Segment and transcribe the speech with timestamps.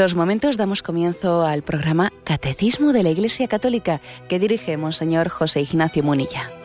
[0.00, 4.00] En estos momentos damos comienzo al programa Catecismo de la Iglesia Católica
[4.30, 6.59] que dirige Monseñor José Ignacio Munilla.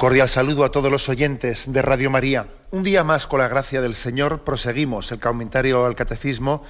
[0.00, 2.46] Cordial saludo a todos los oyentes de Radio María.
[2.70, 6.64] Un día más, con la gracia del Señor, proseguimos el comentario al Catecismo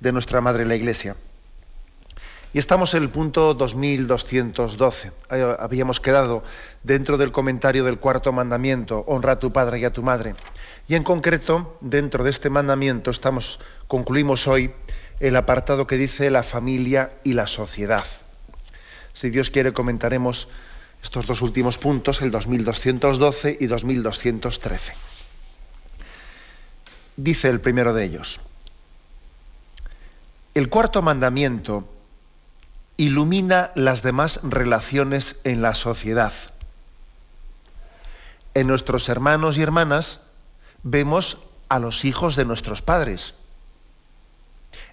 [0.00, 1.16] de nuestra Madre la Iglesia.
[2.52, 5.12] Y estamos en el punto 2212.
[5.30, 6.44] Habíamos quedado
[6.82, 10.34] dentro del comentario del cuarto mandamiento, honra a tu padre y a tu madre.
[10.86, 14.74] Y en concreto, dentro de este mandamiento, estamos, concluimos hoy
[15.20, 18.04] el apartado que dice la familia y la sociedad.
[19.14, 20.48] Si Dios quiere, comentaremos
[21.04, 24.94] estos dos últimos puntos, el 2212 y 2213.
[27.16, 28.40] Dice el primero de ellos,
[30.54, 31.86] el cuarto mandamiento
[32.96, 36.32] ilumina las demás relaciones en la sociedad.
[38.54, 40.20] En nuestros hermanos y hermanas
[40.82, 41.38] vemos
[41.68, 43.34] a los hijos de nuestros padres.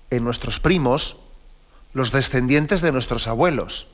[0.10, 1.16] En nuestros primos,
[1.94, 3.88] los descendientes de nuestros abuelos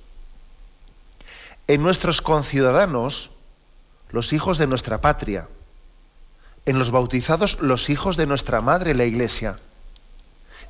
[1.67, 3.31] en nuestros conciudadanos,
[4.11, 5.49] los hijos de nuestra patria,
[6.65, 9.59] en los bautizados, los hijos de nuestra madre, la Iglesia.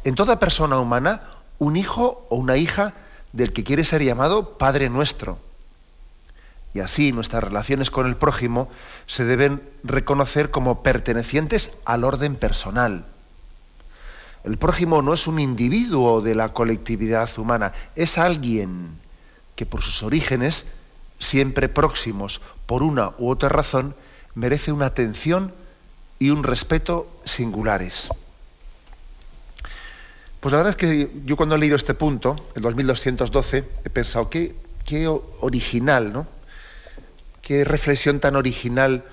[0.03, 1.21] En toda persona humana,
[1.59, 2.93] un hijo o una hija
[3.33, 5.39] del que quiere ser llamado Padre nuestro.
[6.73, 8.69] Y así nuestras relaciones con el prójimo
[9.05, 13.05] se deben reconocer como pertenecientes al orden personal.
[14.43, 18.99] El prójimo no es un individuo de la colectividad humana, es alguien
[19.55, 20.65] que por sus orígenes
[21.19, 23.95] siempre próximos por una u otra razón,
[24.35, 25.53] merece una atención
[26.19, 28.09] y un respeto singulares.
[30.39, 34.29] Pues la verdad es que yo cuando he leído este punto, el 2212, he pensado,
[34.29, 34.55] qué,
[35.41, 36.27] original, ¿no?
[37.41, 39.03] Qué reflexión tan original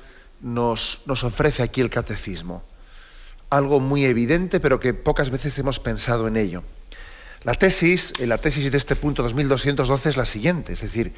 [0.40, 2.62] nos, nos ofrece aquí el catecismo.
[3.50, 6.62] Algo muy evidente, pero que pocas veces hemos pensado en ello.
[7.44, 11.12] La tesis, la tesis de este punto 2212 es la siguiente, es decir,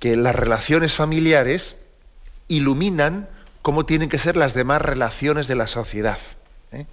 [0.00, 1.76] que las relaciones familiares
[2.48, 3.28] iluminan
[3.62, 6.18] cómo tienen que ser las demás relaciones de la sociedad.
[6.72, 6.86] ¿eh?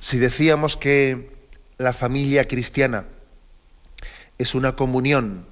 [0.00, 1.30] Si decíamos que
[1.78, 3.04] la familia cristiana
[4.38, 5.46] es una comunión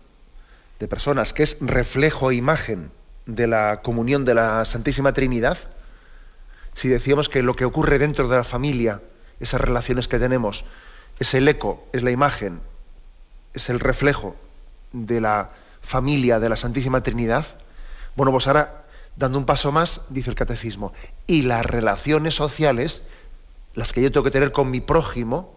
[0.81, 2.91] de personas que es reflejo e imagen
[3.27, 5.59] de la comunión de la Santísima Trinidad,
[6.75, 9.03] si decíamos que lo que ocurre dentro de la familia,
[9.39, 10.65] esas relaciones que tenemos,
[11.19, 12.61] es el eco, es la imagen,
[13.53, 14.35] es el reflejo
[14.93, 15.51] de la
[15.83, 17.45] familia de la Santísima Trinidad,
[18.17, 18.85] bueno, pues ahora,
[19.17, 20.93] dando un paso más, dice el catecismo,
[21.27, 23.03] y las relaciones sociales,
[23.75, 25.55] las que yo tengo que tener con mi prójimo,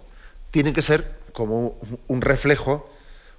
[0.51, 1.75] tienen que ser como
[2.07, 2.89] un reflejo,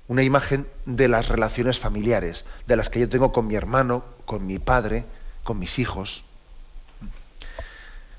[0.09, 4.47] una imagen de las relaciones familiares, de las que yo tengo con mi hermano, con
[4.47, 5.05] mi padre,
[5.43, 6.25] con mis hijos.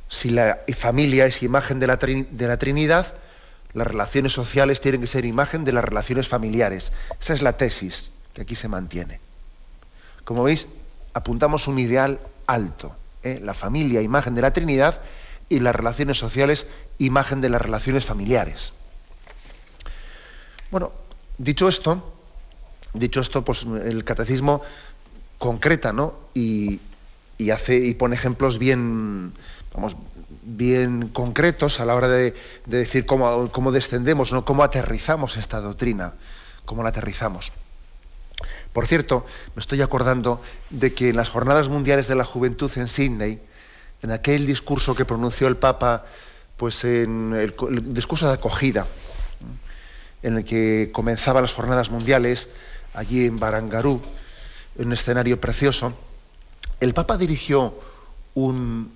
[0.09, 3.13] Si la familia es imagen de la, de la Trinidad,
[3.73, 6.91] las relaciones sociales tienen que ser imagen de las relaciones familiares.
[7.19, 9.19] Esa es la tesis que aquí se mantiene.
[10.23, 10.67] Como veis,
[11.15, 12.95] apuntamos un ideal alto.
[13.23, 13.39] ¿eh?
[13.41, 15.01] La familia, imagen de la Trinidad,
[15.49, 16.67] y las relaciones sociales,
[16.99, 18.73] imagen de las relaciones familiares.
[20.69, 20.91] Bueno,
[21.39, 22.13] dicho esto,
[22.93, 24.61] dicho esto, pues el catecismo
[25.39, 26.13] concreta, ¿no?
[26.35, 26.79] Y,
[27.51, 29.33] hace y pone ejemplos bien,
[29.73, 29.95] vamos,
[30.43, 32.35] bien concretos a la hora de,
[32.67, 34.45] decir cómo, cómo, descendemos, ¿no?
[34.45, 36.13] cómo aterrizamos esta doctrina,
[36.65, 37.51] cómo la aterrizamos.
[38.77, 39.25] Por cierto,
[39.55, 40.39] me estoy acordando
[40.69, 43.41] de que en las Jornadas Mundiales de la Juventud en Sydney,
[44.03, 46.05] en aquel discurso que pronunció el Papa,
[46.57, 47.55] pues en el,
[47.95, 48.85] discurso de acogida,
[50.21, 52.49] en el que comenzaban las Jornadas Mundiales,
[52.93, 53.99] allí en Barangarú,
[54.77, 55.93] en un escenario precioso,
[56.79, 57.73] el Papa dirigió
[58.35, 58.95] un,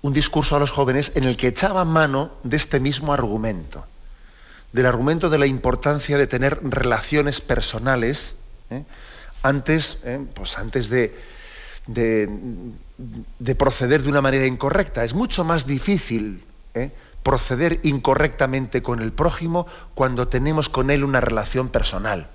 [0.00, 3.84] un discurso a los jóvenes en el que echaba mano de este mismo argumento,
[4.72, 8.34] del argumento de la importancia de tener relaciones personales
[8.72, 8.84] ¿eh?
[9.42, 10.20] Antes, ¿eh?
[10.34, 11.14] pues antes de,
[11.86, 15.04] de, proceder de una manera incorrecta.
[15.04, 16.90] Es mucho más difícil ¿eh?
[17.22, 22.28] proceder incorrectamente con el prójimo cuando tenemos con él una relación personal.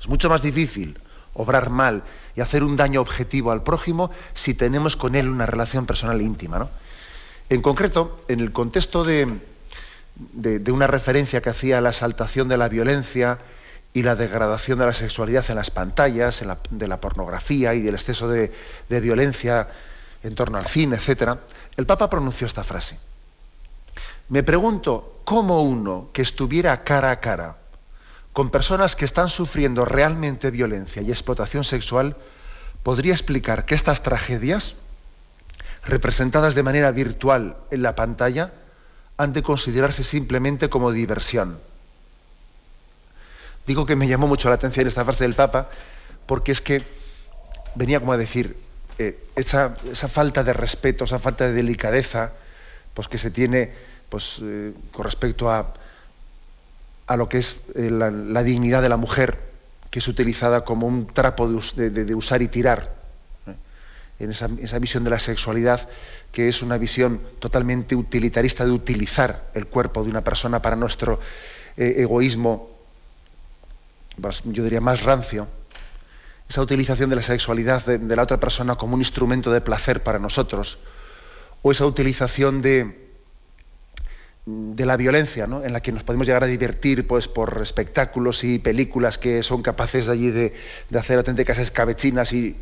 [0.00, 0.98] Es mucho más difícil
[1.34, 2.02] obrar mal
[2.36, 6.68] y hacer un daño objetivo al prójimo si tenemos con él una relación personal íntima.
[7.48, 9.26] En concreto, en el contexto de,
[10.18, 13.38] de, una referencia que hacía a la exaltación de la violencia
[13.92, 18.28] y la degradación de la sexualidad en las pantallas, de la pornografía y del exceso
[18.28, 18.52] de,
[18.88, 19.68] violencia
[20.22, 21.36] en torno al cine, etc.,
[21.76, 22.98] el Papa pronunció esta frase.
[24.28, 27.56] Me pregunto cómo uno que estuviera cara a cara
[28.32, 32.16] con personas que están sufriendo realmente violencia y explotación sexual
[32.82, 34.76] podría explicar que estas tragedias,
[35.84, 38.52] representadas de manera virtual en la pantalla,
[39.16, 41.58] han de considerarse simplemente como diversión.
[43.68, 45.68] Digo que me llamó mucho la atención esta frase del Papa
[46.24, 46.80] porque es que
[47.74, 48.56] venía como a decir,
[48.98, 49.76] eh, esa,
[50.08, 52.32] falta de respeto, esa falta de delicadeza
[52.94, 53.70] pues, que se tiene
[54.08, 55.74] pues, eh, con respecto a,
[57.08, 59.38] a, lo que es eh, la, dignidad de la mujer,
[59.90, 62.96] que es utilizada como un trapo de, usar y tirar,
[64.18, 65.90] en esa, esa, visión de la sexualidad,
[66.32, 71.20] que es una visión totalmente utilitarista de utilizar el cuerpo de una persona para nuestro
[71.76, 72.77] egoísmo,
[74.44, 75.48] yo diría más rancio
[76.48, 80.18] esa utilización de la sexualidad de, la otra persona como un instrumento de placer para
[80.18, 80.78] nosotros,
[81.60, 83.10] o esa utilización de,
[84.46, 85.62] de la violencia, ¿no?
[85.62, 89.60] en la que nos podemos llegar a divertir pues, por espectáculos y películas que son
[89.60, 90.54] capaces de allí de,
[90.96, 92.56] hacer auténticas escabechinas y,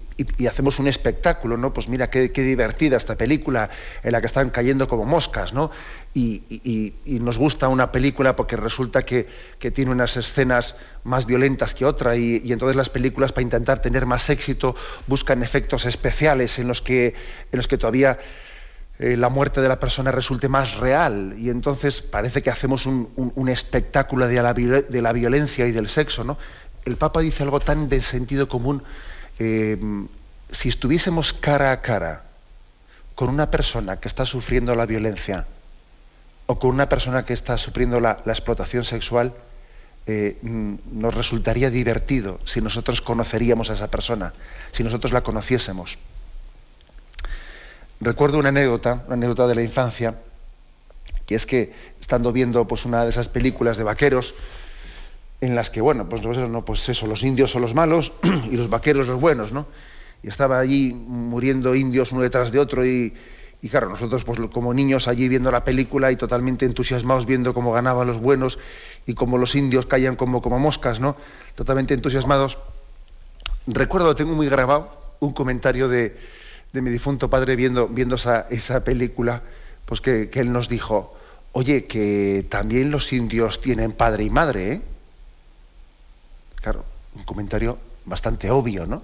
[0.48, 1.72] hacemos un espectáculo, ¿no?
[1.72, 3.68] Pues mira qué, divertida esta película
[4.02, 5.70] en la que están cayendo como moscas, ¿no?
[6.14, 9.26] Y, nos gusta una película porque resulta que,
[9.74, 14.30] tiene unas escenas más violentas que otra y, entonces las películas para intentar tener más
[14.30, 14.74] éxito
[15.06, 17.08] buscan efectos especiales en los que,
[17.52, 18.18] en los que todavía
[18.98, 23.48] eh, la muerte de la persona resulte más real y entonces parece que hacemos un,
[23.50, 26.24] espectáculo de la, de la, violencia y del sexo.
[26.24, 26.38] ¿no?
[26.86, 28.82] El Papa dice algo tan de sentido común.
[29.38, 29.76] Eh,
[30.50, 32.24] si estuviésemos cara a cara
[33.14, 35.46] con una persona que está sufriendo la violencia
[36.46, 39.34] o con una persona que está sufriendo la, explotación sexual,
[40.06, 44.32] eh, mm, nos resultaría divertido si nosotros conoceríamos a esa persona,
[44.72, 45.98] si nosotros la conociésemos.
[48.00, 50.14] Recuerdo una anécdota, una anécdota de la infancia,
[51.26, 54.34] que es que estando viendo pues, una de esas películas de vaqueros,
[55.40, 58.12] en las que, bueno, pues, pues, no, pues eso, los indios son los malos
[58.50, 59.66] y los vaqueros los buenos, ¿no?
[60.22, 63.12] Y estaba allí muriendo indios uno detrás de otro y,
[63.62, 67.72] y claro, nosotros pues como niños allí viendo la película y totalmente entusiasmados viendo cómo
[67.72, 68.58] ganaban los buenos
[69.06, 71.16] y cómo los indios caían como, como moscas, ¿no?
[71.54, 72.58] Totalmente entusiasmados.
[73.66, 76.16] Recuerdo, tengo muy grabado un comentario de,
[76.72, 79.42] de mi difunto padre viendo, viendo esa, esa película,
[79.84, 81.16] pues que, él nos dijo,
[81.52, 84.82] oye, que también los indios tienen padre y madre, ¿eh?
[86.66, 86.84] Claro,
[87.14, 89.00] un comentario bastante obvio, ¿no?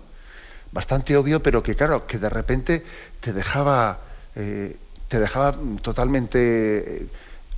[0.72, 2.84] Bastante obvio, pero que claro, que de repente
[3.20, 4.00] te dejaba,
[4.34, 4.76] eh,
[5.06, 7.06] te dejaba totalmente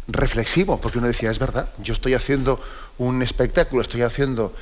[0.06, 2.60] reflexivo, porque uno decía, es verdad, yo estoy haciendo
[2.98, 4.52] un espectáculo, estoy haciendo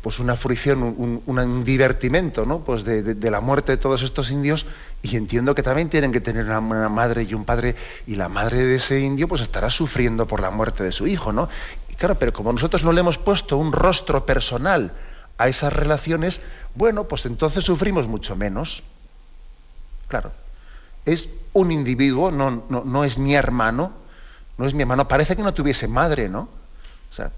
[0.00, 2.60] pues una fruición, un, divertimento, ¿no?
[2.60, 4.64] Pues de, la muerte de todos estos indios,
[5.02, 7.76] y entiendo que también tienen que tener una, madre y un padre,
[8.06, 11.34] y la madre de ese indio pues estará sufriendo por la muerte de su hijo,
[11.34, 11.50] ¿no?
[11.98, 14.92] Claro, pero como nosotros no le hemos puesto un rostro personal
[15.38, 16.40] a esas relaciones,
[16.74, 18.82] bueno, pues entonces sufrimos mucho menos.
[20.08, 20.32] Claro,
[21.04, 23.92] es un individuo, no, no, no es mi hermano,
[24.58, 26.48] no es mi hermano, parece que no tuviese madre, ¿no?
[27.10, 27.30] O sea,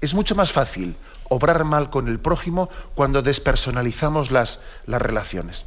[0.00, 0.96] es mucho más fácil
[1.28, 5.64] obrar mal con el prójimo cuando despersonalizamos las, las relaciones.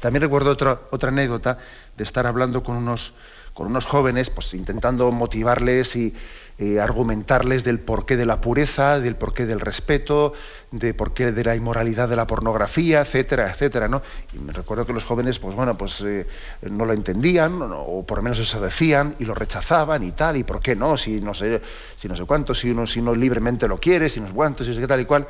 [0.00, 1.58] También recuerdo otra, otra anécdota
[1.96, 3.12] de estar hablando con unos,
[3.56, 6.12] con unos jóvenes, pues intentando motivarles y
[6.58, 10.34] eh, argumentarles del porqué de la pureza, del porqué del respeto,
[10.72, 14.02] de porqué de la inmoralidad de la pornografía, etcétera, etcétera, ¿no?
[14.34, 16.26] Y me recuerdo que los jóvenes, pues bueno, pues eh,
[16.70, 20.44] no lo entendían, o por lo menos eso decían, y lo rechazaban y tal, y
[20.44, 21.62] por qué no, si no sé,
[21.96, 24.64] si no sé cuánto, si uno, si no libremente lo quiere, si no es cuánto,
[24.64, 25.26] si es qué tal y cual,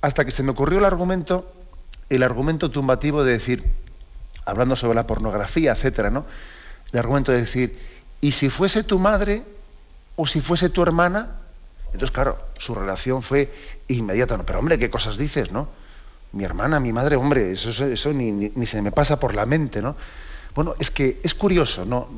[0.00, 1.48] hasta que se me ocurrió el argumento,
[2.10, 3.64] el argumento tumbativo de decir,
[4.44, 6.26] hablando sobre la pornografía, etcétera, ¿no?
[6.92, 7.78] El argumento de decir,
[8.20, 9.42] y si fuese tu madre,
[10.18, 11.30] o si fuese tu hermana.
[11.86, 13.50] Entonces, claro, su relación fue
[13.86, 14.36] inmediata.
[14.36, 15.68] No, pero hombre, ¿qué cosas dices, no?
[16.32, 19.96] Mi hermana, mi madre, hombre, eso, eso ni, se me pasa por la mente, ¿no?
[20.54, 22.08] Bueno, es que es curioso, ¿no?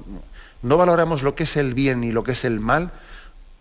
[0.62, 2.91] No valoramos lo que es el bien y lo que es el mal,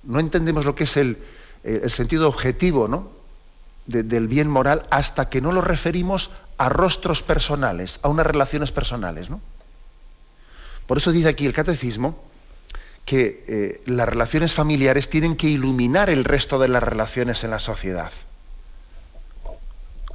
[0.03, 1.17] no entendemos lo que es el,
[1.65, 3.19] eh, sentido objetivo, ¿no?
[3.85, 9.31] del bien moral hasta que no lo referimos a rostros personales, a unas relaciones personales,
[9.31, 9.41] ¿no?
[10.89, 12.19] Por eso dice aquí el catecismo
[13.05, 17.59] que eh, las relaciones familiares tienen que iluminar el resto de las relaciones en la
[17.59, 18.11] sociedad.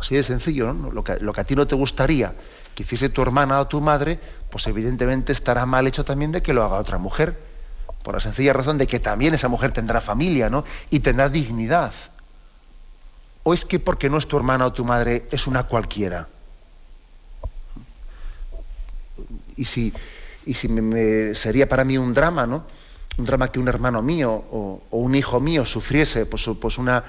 [0.00, 0.90] Así de sencillo, ¿no?
[0.90, 2.34] Lo que, lo que a ti no te gustaría
[2.74, 4.18] que hiciese tu hermana o tu madre,
[4.50, 7.38] pues evidentemente estará mal hecho también de que lo haga otra mujer,
[8.02, 10.64] por la sencilla razón de que también esa mujer tendrá familia, ¿no?
[10.90, 11.92] Y tendrá dignidad.
[13.44, 16.26] ¿O es que porque no es tu hermana o tu madre es una cualquiera?
[19.56, 19.94] Y si,
[20.46, 20.68] y si
[21.34, 22.64] sería para mí un drama, ¿no?
[23.16, 27.04] Un drama que un hermano mío o, un hijo mío sufriese pues, pues una,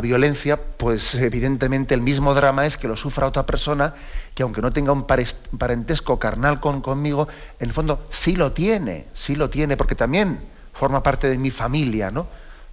[0.00, 3.94] violencia, pues evidentemente el mismo drama es que lo sufra otra persona
[4.34, 9.06] que aunque no tenga un parentesco carnal con, conmigo, en el fondo sí lo tiene,
[9.14, 10.40] sí lo tiene, porque también
[10.72, 12.26] forma parte de mi familia, ¿no?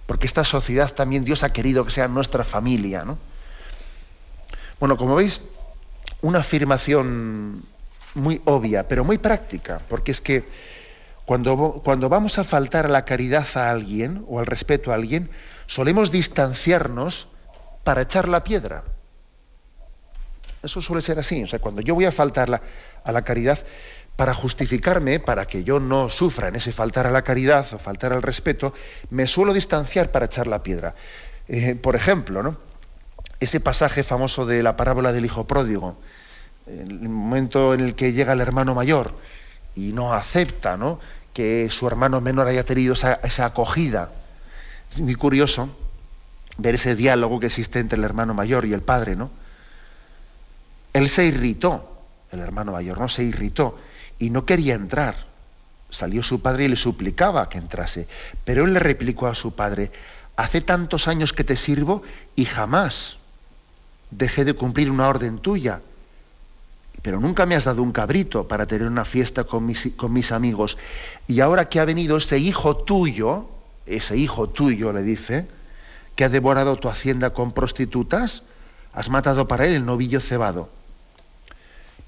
[0.06, 3.18] Porque esta sociedad también Dios ha querido que sea nuestra familia, ¿no?
[4.78, 5.40] Bueno, como veis,
[6.22, 7.62] una afirmación
[8.18, 10.44] muy obvia, pero muy práctica, porque es que
[11.24, 15.30] cuando, cuando vamos a faltar a la caridad a alguien o al respeto a alguien,
[15.66, 17.28] solemos distanciarnos
[17.84, 18.84] para echar la piedra.
[20.62, 21.42] Eso suele ser así.
[21.42, 22.60] O sea, cuando yo voy a faltar
[23.04, 23.58] a la caridad,
[24.18, 28.12] para justificarme, para que yo no sufra en ese faltar a la caridad o faltar
[28.12, 28.74] al respeto,
[29.10, 30.96] me suelo distanciar para echar la piedra.
[31.46, 32.58] Eh, por ejemplo, ¿no?
[33.38, 36.00] ese pasaje famoso de la parábola del hijo pródigo,
[36.68, 39.14] el momento en el que llega el hermano mayor
[39.74, 41.00] y no acepta ¿no?
[41.32, 44.10] que su hermano menor haya tenido esa, esa acogida
[44.90, 45.68] es muy curioso
[46.56, 49.30] ver ese diálogo que existe entre el hermano mayor y el padre, ¿no?
[50.92, 53.08] Él se irritó, el hermano mayor, ¿no?
[53.08, 53.78] Se irritó
[54.18, 55.14] y no quería entrar.
[55.90, 58.08] Salió su padre y le suplicaba que entrase.
[58.44, 59.92] Pero él le replicó a su padre,
[60.36, 62.02] hace tantos años que te sirvo
[62.34, 63.16] y jamás
[64.10, 65.80] dejé de cumplir una orden tuya.
[67.02, 70.78] Pero nunca me has dado un cabrito para tener una fiesta con mis, amigos.
[71.26, 73.48] Y ahora que ha venido ese hijo tuyo,
[73.86, 75.46] ese hijo tuyo, le dice,
[76.16, 78.42] que ha devorado tu hacienda con prostitutas,
[78.92, 80.68] has matado para él el novillo cebado.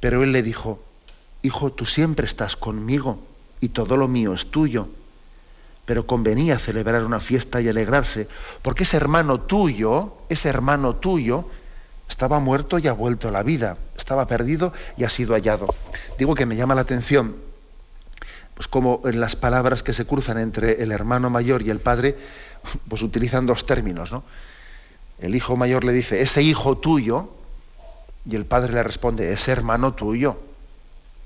[0.01, 0.83] Pero él le dijo,
[1.43, 3.19] Hijo, tú siempre estás conmigo
[3.61, 4.89] y todo lo mío es tuyo.
[5.87, 8.29] Pero convenía celebrar una fiesta y alegrarse,
[8.63, 11.47] porque ese hermano tuyo, ese hermano tuyo,
[12.11, 15.75] estaba muerto y ha vuelto a la vida, estaba perdido y ha sido hallado.
[16.19, 17.37] Digo que me llama la atención
[18.61, 22.14] pues como en las palabras que se cruzan entre el hermano mayor y el padre,
[22.88, 24.23] pues utilizan dos términos, ¿no?
[25.19, 27.31] El hijo mayor le dice, ese hijo tuyo,
[28.29, 30.38] y el padre le responde, ese hermano tuyo,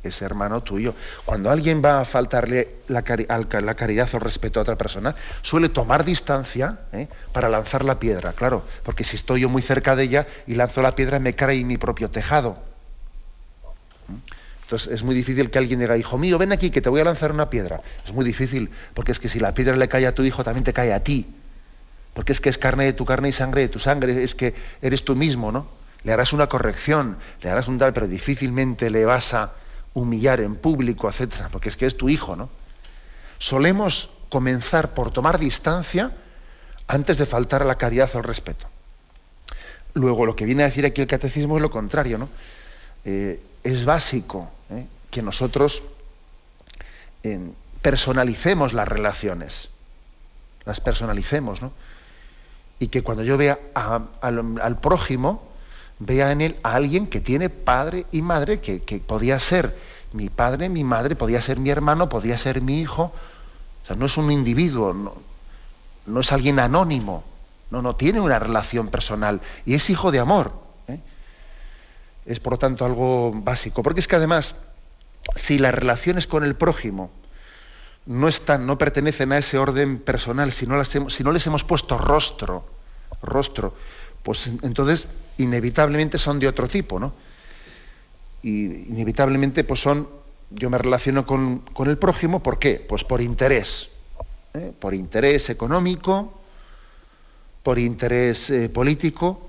[0.05, 0.95] ese hermano tuyo.
[1.25, 6.05] Cuando alguien va a faltarle la, caridad o el respeto a otra persona, suele tomar
[6.05, 7.09] distancia ¿eh?
[7.33, 10.83] para lanzar la piedra, claro, porque si estoy yo muy cerca de ella y lanzo
[10.83, 12.59] la piedra, me cae en mi propio tejado.
[14.65, 17.05] Entonces es muy difícil que alguien diga, hijo mío, ven aquí que te voy a
[17.05, 17.83] lanzar una piedra.
[18.07, 20.65] Es muy difícil, porque es que si la piedra le cae a tu hijo, también
[20.65, 21.35] te cae a ti.
[22.15, 24.55] Porque es que es carne de tu carne y sangre de tu sangre, es que
[24.81, 25.67] eres tú mismo, ¿no?
[26.05, 29.53] Le harás una corrección, le harás un tal, pero difícilmente le vas a
[29.95, 32.51] humillar en público, etcétera, porque es que es tu hijo, ¿no?
[33.39, 36.13] Solemos comenzar por tomar distancia
[36.87, 38.67] antes de faltar a la caridad o al respeto.
[39.95, 42.29] Luego, lo que viene a decir aquí el catecismo es lo contrario, ¿no?
[43.05, 44.87] Eh, es básico ¿eh?
[45.11, 45.83] que nosotros
[47.81, 49.71] personalicemos las relaciones,
[50.65, 51.73] las personalicemos, ¿no?
[52.79, 55.43] Y que cuando yo vea al, prójimo,
[55.99, 59.77] vea en él a alguien que tiene padre y madre, que, podía ser
[60.13, 63.13] mi padre, mi madre, podía ser mi hermano, podía ser mi hijo.
[63.83, 65.15] O sea, no es un individuo, no,
[66.07, 67.25] no es alguien anónimo,
[67.71, 70.65] no, no, tiene una relación personal y es hijo de amor
[72.27, 73.83] es por lo tanto algo básico.
[73.83, 74.57] Porque es que además,
[75.37, 77.11] si las relaciones con el prójimo
[78.07, 81.97] no están, no pertenecen a ese orden personal, si no, si no les hemos puesto
[81.99, 82.67] rostro,
[83.23, 83.75] rostro,
[84.23, 87.13] pues entonces inevitablemente son de otro tipo, ¿no?
[88.43, 90.09] Y inevitablemente pues son,
[90.51, 92.85] yo me relaciono con, el prójimo, ¿por qué?
[92.87, 93.89] Pues por interés,
[94.53, 94.73] ¿eh?
[94.79, 96.35] por interés económico,
[97.63, 99.49] por interés eh, político,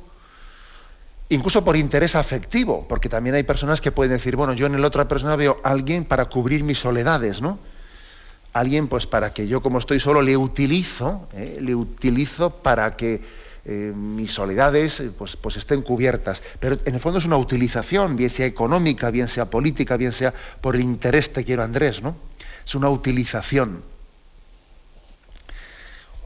[1.29, 4.87] incluso por interés afectivo, porque también hay personas que pueden decir, bueno, yo en la
[4.87, 7.59] otra persona veo a alguien para cubrir mis soledades, ¿no?
[8.53, 11.57] Alguien, pues para que yo como estoy solo le utilizo, ¿eh?
[11.59, 16.41] le utilizo para que eh, mis soledades eh, pues, pues estén cubiertas.
[16.59, 20.33] Pero en el fondo es una utilización, bien sea económica, bien sea política, bien sea
[20.61, 22.15] por el interés te quiero Andrés, ¿no?
[22.65, 23.83] Es una utilización.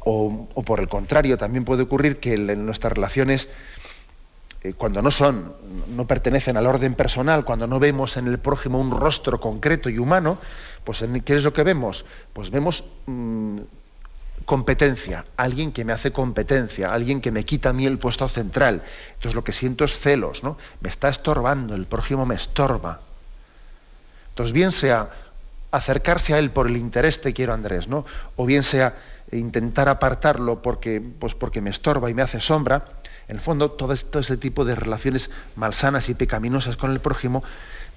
[0.05, 3.49] O, o por el contrario, también puede ocurrir que en nuestras relaciones
[4.61, 5.53] eh, cuando no son,
[5.95, 9.97] no pertenecen al orden personal, cuando no vemos en el prójimo un rostro concreto y
[9.97, 10.37] humano,
[10.83, 12.05] pues ¿qué es lo que vemos?
[12.33, 13.59] Pues vemos mm,
[14.49, 18.81] competencia, alguien que me hace competencia, alguien que me quita a mí el puesto central.
[19.09, 20.57] Entonces lo que siento es celos, ¿no?
[20.81, 22.99] Me está estorbando, el prójimo me estorba.
[24.29, 25.11] Entonces bien sea
[25.69, 28.07] acercarse a él por el interés te quiero Andrés, ¿no?
[28.37, 28.95] O bien sea
[29.31, 32.85] intentar apartarlo porque, pues porque me estorba y me hace sombra,
[33.27, 37.43] en el fondo, todo, este tipo de relaciones malsanas y pecaminosas con el prójimo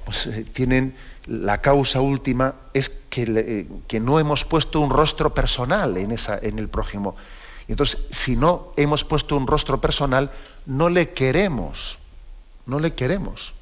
[0.05, 0.95] pues, eh, tienen
[1.27, 6.69] la causa última es que, eh, que, no hemos puesto un rostro personal en, el
[6.69, 7.17] prójimo.
[7.69, 10.31] Y entonces, si no hemos puesto un rostro personal,
[10.67, 11.99] no le queremos,
[12.67, 13.53] no le queremos.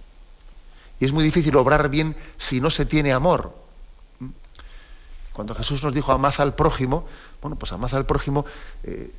[1.00, 3.54] Y es muy difícil obrar bien si no se tiene amor.
[5.32, 7.06] Cuando Jesús nos dijo amad al prójimo,
[7.40, 8.44] bueno, pues amad al prójimo,
[8.84, 9.10] eh,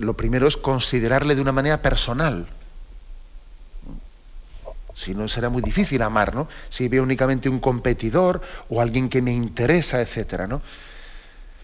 [0.00, 2.46] lo primero es considerarle de una manera personal.
[4.94, 6.48] Si no, será muy difícil amar, ¿no?
[6.68, 10.60] Si veo únicamente un competidor o alguien que me interesa, etcétera, ¿no?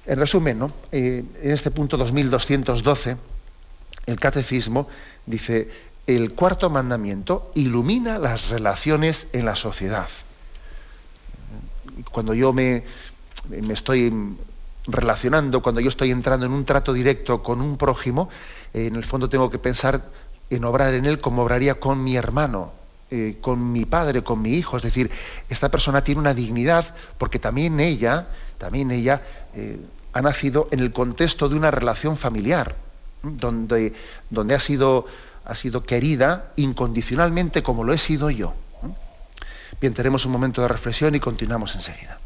[0.06, 0.72] En resumen, ¿no?
[0.90, 3.16] Eh, en este punto 2212,
[4.06, 4.88] el catecismo
[5.26, 5.68] dice,
[6.06, 10.08] el cuarto mandamiento ilumina las relaciones en la sociedad.
[12.10, 12.84] Cuando yo me,
[13.70, 14.10] estoy
[14.86, 18.30] relacionando, cuando yo estoy entrando en un trato directo con un prójimo,
[18.72, 20.08] eh, en el fondo tengo que pensar
[20.48, 22.72] en obrar en él como obraría con mi hermano,
[23.10, 24.76] eh, con mi padre, con mi hijo.
[24.76, 25.10] Es decir,
[25.48, 29.22] esta persona tiene una dignidad porque también ella, también ella
[29.54, 29.78] eh,
[30.12, 32.76] ha nacido en el contexto de una relación familiar,
[33.22, 33.94] donde,
[34.30, 35.06] donde ha, sido,
[35.44, 38.54] ha sido querida incondicionalmente como lo he sido yo.
[39.80, 42.18] Bien, tenemos un momento de reflexión y continuamos enseguida.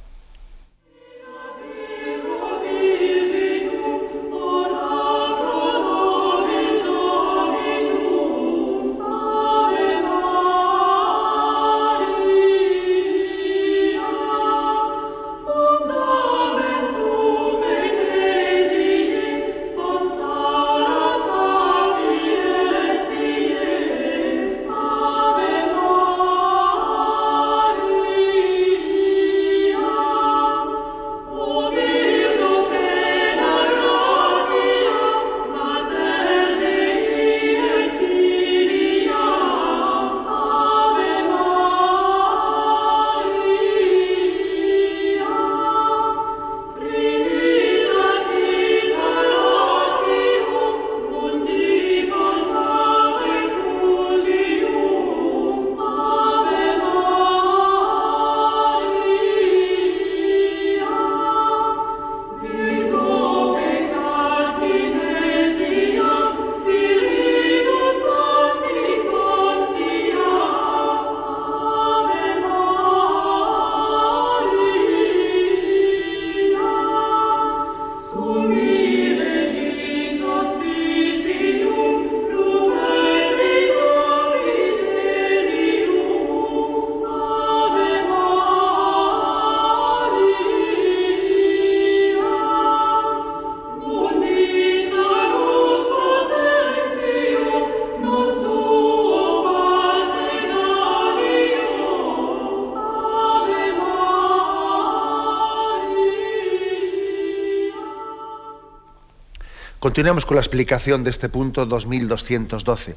[109.82, 112.94] Continuamos con la explicación de este punto 2212.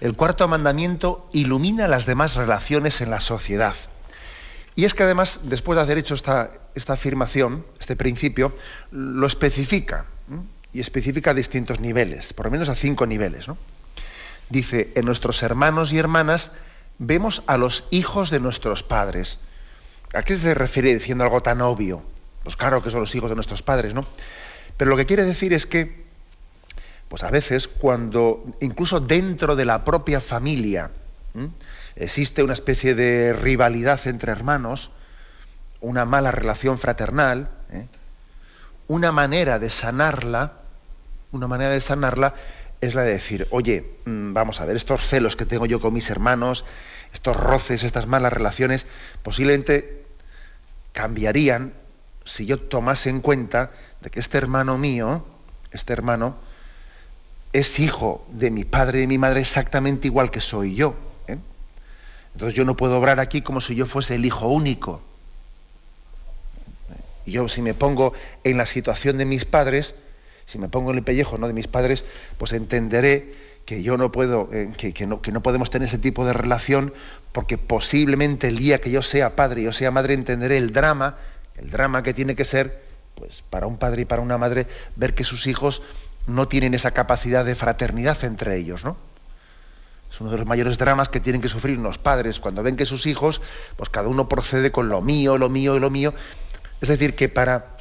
[0.00, 3.74] El cuarto mandamiento ilumina las demás relaciones en la sociedad.
[4.76, 6.52] Y es que además, después de haber hecho esta,
[6.86, 8.54] afirmación, este principio,
[8.92, 10.06] lo especifica.
[10.72, 13.46] Y especifica a distintos niveles, por lo menos a cinco niveles.
[14.48, 16.52] Dice, en nuestros hermanos y hermanas
[16.98, 19.40] vemos a los hijos de nuestros padres.
[20.14, 22.04] ¿A qué se refiere diciendo algo tan obvio?
[22.44, 24.06] Pues claro que son los hijos de nuestros padres, ¿no?
[24.76, 26.06] Pero lo que quiere decir es que
[27.08, 30.90] pues a veces cuando incluso dentro de la propia familia
[31.96, 34.90] existe una especie de rivalidad entre hermanos,
[35.80, 37.86] una mala relación fraternal, ¿eh?
[38.88, 40.54] una manera de sanarla,
[41.32, 42.34] una manera de sanarla
[42.80, 45.92] es la de decir, oye, mm, vamos a ver, estos celos que tengo yo con
[45.92, 46.64] mis hermanos,
[47.12, 48.86] estos roces, estas malas relaciones,
[49.22, 50.04] posiblemente
[50.92, 51.72] cambiarían
[52.24, 55.24] si yo tomase en cuenta de que este hermano mío,
[55.70, 56.36] este hermano,
[57.52, 60.94] es hijo de mi padre y de mi madre exactamente igual que soy yo.
[61.26, 61.38] ¿eh?
[62.34, 65.00] Entonces yo no puedo obrar aquí como si yo fuese el hijo único.
[67.24, 68.12] Y yo si me pongo
[68.44, 69.94] en la situación de mis padres,
[70.46, 71.46] si me pongo en el pellejo ¿no?
[71.46, 72.04] de mis padres,
[72.38, 73.34] pues entenderé
[73.66, 76.94] que yo no puedo, eh, que, no, que no podemos tener ese tipo de relación,
[77.32, 81.18] porque posiblemente el día que yo sea padre y yo sea madre entenderé el drama,
[81.56, 82.82] el drama que tiene que ser,
[83.14, 85.82] pues para un padre y para una madre, ver que sus hijos
[86.28, 88.96] no tienen esa capacidad de fraternidad entre ellos, ¿no?
[90.12, 92.86] Es uno de los mayores dramas que tienen que sufrir los padres cuando ven que
[92.86, 93.40] sus hijos,
[93.76, 96.14] pues cada uno procede con lo mío, lo mío y lo mío.
[96.80, 97.76] Es decir, que para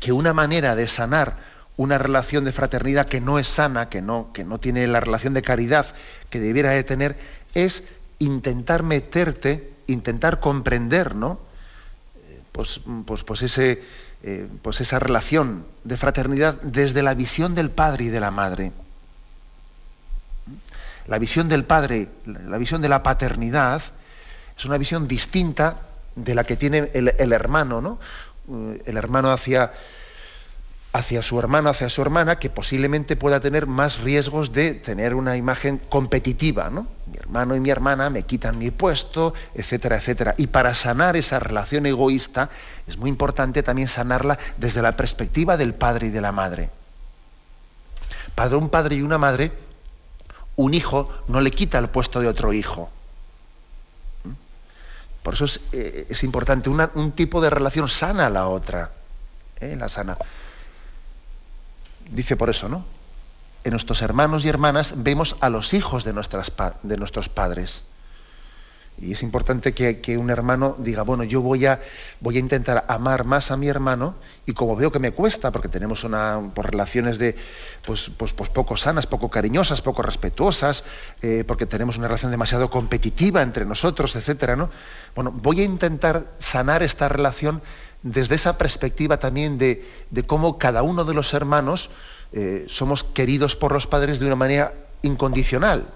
[0.00, 1.36] que una manera de sanar
[1.76, 5.34] una relación de fraternidad que no es sana, que no, que no tiene la relación
[5.34, 5.86] de caridad
[6.30, 7.18] que debiera de tener,
[7.54, 7.82] es
[8.18, 11.38] intentar meterte intentar comprender, ¿no?
[12.28, 13.82] Eh, pues, pues, pues, ese,
[14.28, 18.72] eh, pues esa relación de fraternidad desde la visión del padre y de la madre.
[21.06, 23.82] La visión del padre, la visión de la paternidad,
[24.58, 25.76] es una visión distinta
[26.16, 28.00] de la que tiene el, el hermano, ¿no?
[28.50, 29.72] Eh, el hermano hacia,
[30.96, 35.36] hacia su hermano, hacia su hermana, que posiblemente pueda tener más riesgos de tener una
[35.36, 36.86] imagen competitiva, ¿no?
[37.06, 40.34] Mi hermano y mi hermana me quitan mi puesto, etcétera, etcétera.
[40.38, 42.48] Y para sanar esa relación egoísta
[42.86, 46.70] es muy importante también sanarla desde la perspectiva del padre y de la madre.
[48.34, 49.52] Padre, un padre y una madre,
[50.56, 52.88] un hijo no le quita el puesto de otro hijo.
[54.24, 54.30] ¿Mm?
[55.22, 58.92] Por eso es, eh, importante, un tipo de relación sana a la otra.
[59.60, 59.76] ¿eh?
[59.76, 60.16] La sana
[62.10, 62.84] dice por eso, ¿no?
[63.64, 67.82] En nuestros hermanos y hermanas vemos a los hijos de, de nuestros padres.
[68.98, 71.80] Y es importante que, que, un hermano diga, bueno, yo voy a,
[72.20, 74.14] voy a intentar amar más a mi hermano
[74.46, 77.36] y como veo que me cuesta, porque tenemos una, pues, relaciones de,
[77.84, 80.84] pues, pues, pues, poco sanas, poco cariñosas, poco respetuosas,
[81.20, 84.70] eh, porque tenemos una relación demasiado competitiva entre nosotros, etcétera, ¿no?
[85.14, 87.60] Bueno, voy a intentar sanar esta relación
[88.02, 89.84] desde esa perspectiva también de,
[90.26, 91.90] cómo cada uno de los hermanos
[92.32, 95.86] eh, somos queridos por los padres de una manera incondicional.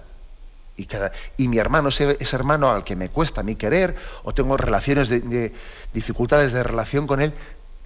[0.77, 0.89] Y,
[1.37, 5.09] y mi hermano, ese, hermano al que me cuesta a mí querer, o tengo relaciones
[5.09, 5.53] de, de
[5.93, 7.33] dificultades de relación con él,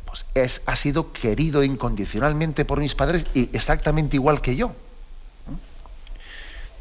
[0.05, 4.72] pues es, ha sido querido incondicionalmente por mis padres y exactamente igual que yo.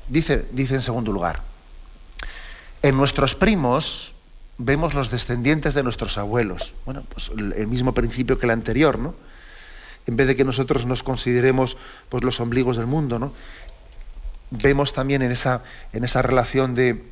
[0.07, 1.41] Dice, dice en segundo lugar,
[2.83, 4.13] en nuestros primos,
[4.57, 6.73] vemos los descendientes de nuestros abuelos.
[6.85, 9.15] Bueno, pues el mismo principio que el anterior, ¿no?
[10.05, 11.77] En vez de que nosotros nos consideremos
[12.09, 13.33] pues, los ombligos del mundo, ¿no?
[14.51, 15.63] Vemos también en esa,
[15.93, 17.03] en esa relación de,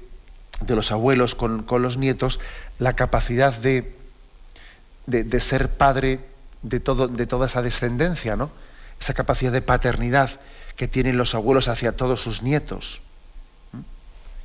[0.61, 2.39] de los abuelos con, con, los nietos
[2.77, 3.95] la capacidad de,
[5.07, 6.19] de, ser padre
[6.61, 8.51] de, todo, de toda esa descendencia, ¿no?
[8.99, 10.39] Esa capacidad de paternidad
[10.75, 13.01] que tienen los abuelos hacia todos sus nietos.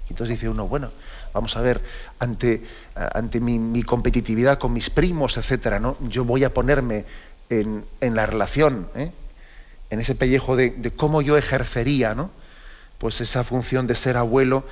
[0.08, 0.92] Entonces dice uno, bueno,
[1.36, 1.82] vamos a ver,
[2.18, 2.62] ante,
[2.94, 5.98] ante mi, competitividad con mis primos, etcétera, ¿no?
[6.08, 7.04] Yo voy a ponerme
[7.50, 9.12] en, en la relación, ¿eh?
[9.90, 12.30] en ese pellejo de, de, cómo yo ejercería, ¿no?
[12.96, 14.64] Pues esa función de ser abuelo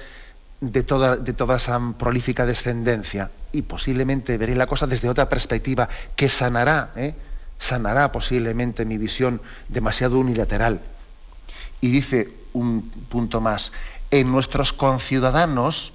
[0.63, 3.31] de toda, de toda esa prolífica descendencia.
[3.53, 7.15] Y posiblemente veré la cosa desde otra perspectiva que sanará, ¿eh?
[7.59, 10.81] sanará posiblemente mi visión demasiado unilateral.
[11.83, 13.71] Y dice un punto más,
[14.11, 15.93] en nuestros conciudadanos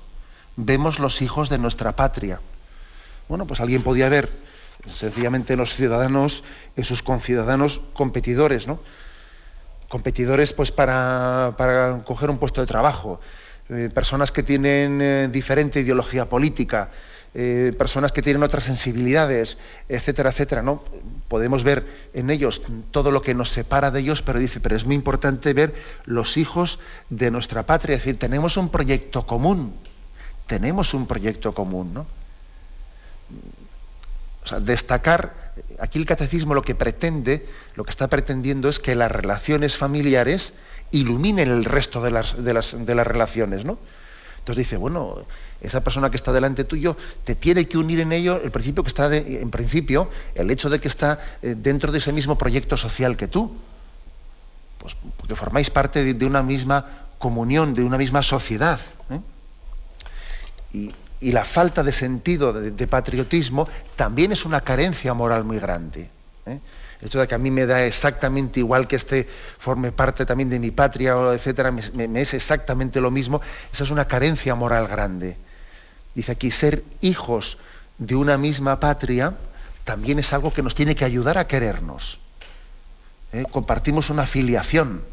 [0.60, 2.42] vemos los hijos de nuestra patria.
[3.28, 4.30] Bueno, pues alguien podía ver
[4.94, 6.44] sencillamente los ciudadanos,
[6.76, 8.80] en sus conciudadanos competidores, ¿no?
[9.88, 13.20] Competidores pues para, para coger un puesto de trabajo,
[13.70, 16.90] eh, personas que tienen eh, diferente ideología política,
[17.34, 20.84] eh, personas que tienen otras sensibilidades, etcétera, etcétera, ¿no?
[21.28, 24.86] Podemos ver en ellos todo lo que nos separa de ellos, pero dice, pero es
[24.86, 25.74] muy importante ver
[26.06, 29.74] los hijos de nuestra patria, es decir, tenemos un proyecto común,
[30.50, 32.08] tenemos un proyecto común, ¿no?
[34.44, 38.96] O sea, destacar, aquí el catecismo lo que pretende, lo que está pretendiendo es que
[38.96, 40.54] las relaciones familiares
[40.92, 43.78] iluminen el resto de las, de las, de las relaciones, ¿no?
[44.40, 45.22] Entonces dice, bueno,
[45.62, 48.88] esa persona que está delante tuyo te tiene que unir en ello el principio que
[48.88, 52.76] está de, en principio el hecho de que está eh, dentro de ese mismo proyecto
[52.76, 53.56] social que tú
[54.80, 58.80] pues porque formáis parte de, de una misma comunión de una misma sociedad
[59.12, 59.20] ¿eh?
[60.74, 66.10] Y, la falta de sentido de, patriotismo también es una carencia moral muy grande
[66.46, 66.60] ¿eh?
[67.02, 69.28] hecho de que a mí me da exactamente igual que este
[69.58, 74.06] forme parte también de mi patria, etcétera, me, es exactamente lo mismo, esa es una
[74.06, 75.38] carencia moral grande.
[76.14, 77.58] Dice aquí, ser hijos
[77.98, 79.38] de una misma patria
[79.86, 82.20] también es algo que nos tiene que ayudar a querernos.
[83.32, 83.46] ¿Eh?
[83.50, 85.04] Compartimos una filiación.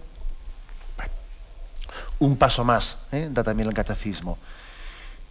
[2.18, 3.28] Un paso más, ¿eh?
[3.30, 4.38] da también el catecismo.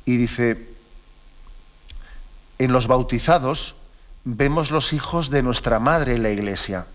[0.05, 0.67] Y dice,
[2.59, 3.75] en los bautizados
[4.23, 6.85] vemos los hijos de nuestra madre la iglesia.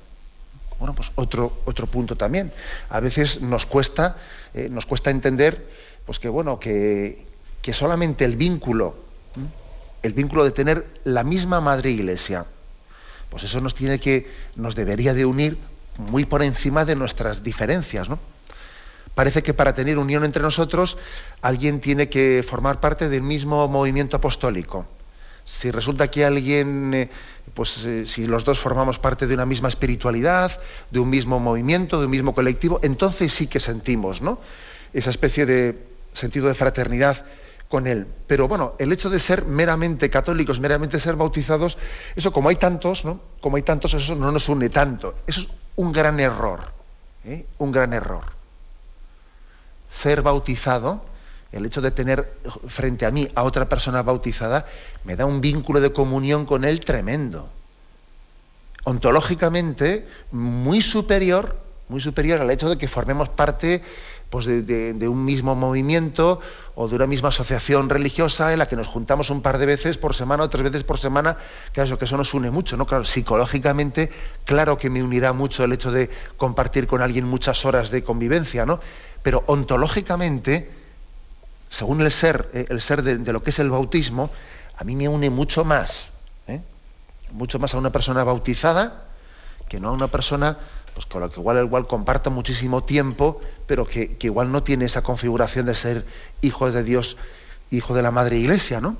[0.78, 2.52] Bueno, pues otro, otro punto también.
[2.88, 4.16] A veces nos cuesta,
[4.54, 5.68] eh, nos cuesta entender
[6.06, 7.26] pues que, bueno, que,
[7.62, 8.96] que solamente el vínculo,
[10.02, 12.46] el vínculo de tener la misma madre iglesia,
[13.28, 15.58] pues eso nos tiene que, nos debería de unir
[15.98, 18.18] muy por encima de nuestras diferencias, ¿no?
[19.20, 20.96] Parece que para tener unión entre nosotros
[21.42, 24.86] alguien tiene que formar parte del mismo movimiento apostólico.
[25.44, 27.10] Si resulta que alguien, eh,
[27.52, 30.58] pues eh, si los dos formamos parte de una misma espiritualidad,
[30.90, 34.40] de un mismo movimiento, de un mismo colectivo, entonces sí que sentimos, ¿no?
[34.94, 35.76] Esa especie de
[36.14, 37.26] sentido de fraternidad
[37.68, 38.06] con él.
[38.26, 41.76] Pero bueno, el hecho de ser meramente católicos, meramente ser bautizados,
[42.16, 43.20] eso como hay tantos, ¿no?
[43.42, 45.16] Como hay tantos, eso no nos une tanto.
[45.26, 46.72] Eso es un gran error.
[47.26, 47.44] ¿eh?
[47.58, 48.39] Un gran error.
[49.90, 51.04] Ser bautizado,
[51.52, 52.32] el hecho de tener
[52.66, 54.66] frente a mí a otra persona bautizada,
[55.04, 57.48] me da un vínculo de comunión con él tremendo.
[58.84, 63.82] Ontológicamente, muy superior, muy superior al hecho de que formemos parte
[64.30, 66.40] pues de, un mismo movimiento
[66.76, 69.98] o de una misma asociación religiosa en la que nos juntamos un par de veces
[69.98, 71.36] por semana o tres veces por semana,
[71.72, 72.86] claro, que eso nos une mucho, ¿no?
[72.86, 74.10] Claro, psicológicamente,
[74.44, 78.64] claro que me unirá mucho el hecho de compartir con alguien muchas horas de convivencia,
[78.64, 78.78] ¿no?
[79.24, 80.70] Pero ontológicamente,
[81.68, 84.30] según el ser, eh, el ser de, lo que es el bautismo,
[84.76, 86.06] a mí me une mucho más,
[86.46, 86.60] ¿eh?
[87.32, 89.10] mucho más a una persona bautizada
[89.70, 90.58] que no a una persona
[91.00, 95.00] pues con la que igual, igual comparta muchísimo tiempo, pero que, igual no tiene esa
[95.00, 96.04] configuración de ser
[96.42, 97.16] hijo de Dios,
[97.70, 98.98] hijo de la Madre Iglesia, ¿no?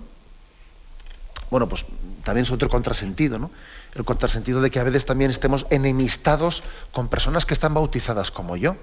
[1.51, 1.85] Bueno, pues
[2.25, 3.51] también es otro contrasentido, ¿no?
[3.95, 8.57] El contrasentido de que a veces también estemos enemistados con personas que están bautizadas como
[8.57, 8.77] yo.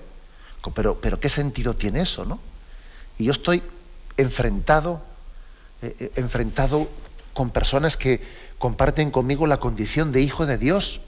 [0.76, 2.40] Pero, pero ¿qué sentido tiene eso, no?
[3.18, 3.64] Y yo estoy
[4.18, 5.02] enfrentado,
[5.82, 6.88] eh, eh, enfrentado
[7.34, 8.22] con personas que
[8.60, 11.02] comparten conmigo la condición de hijo de Dios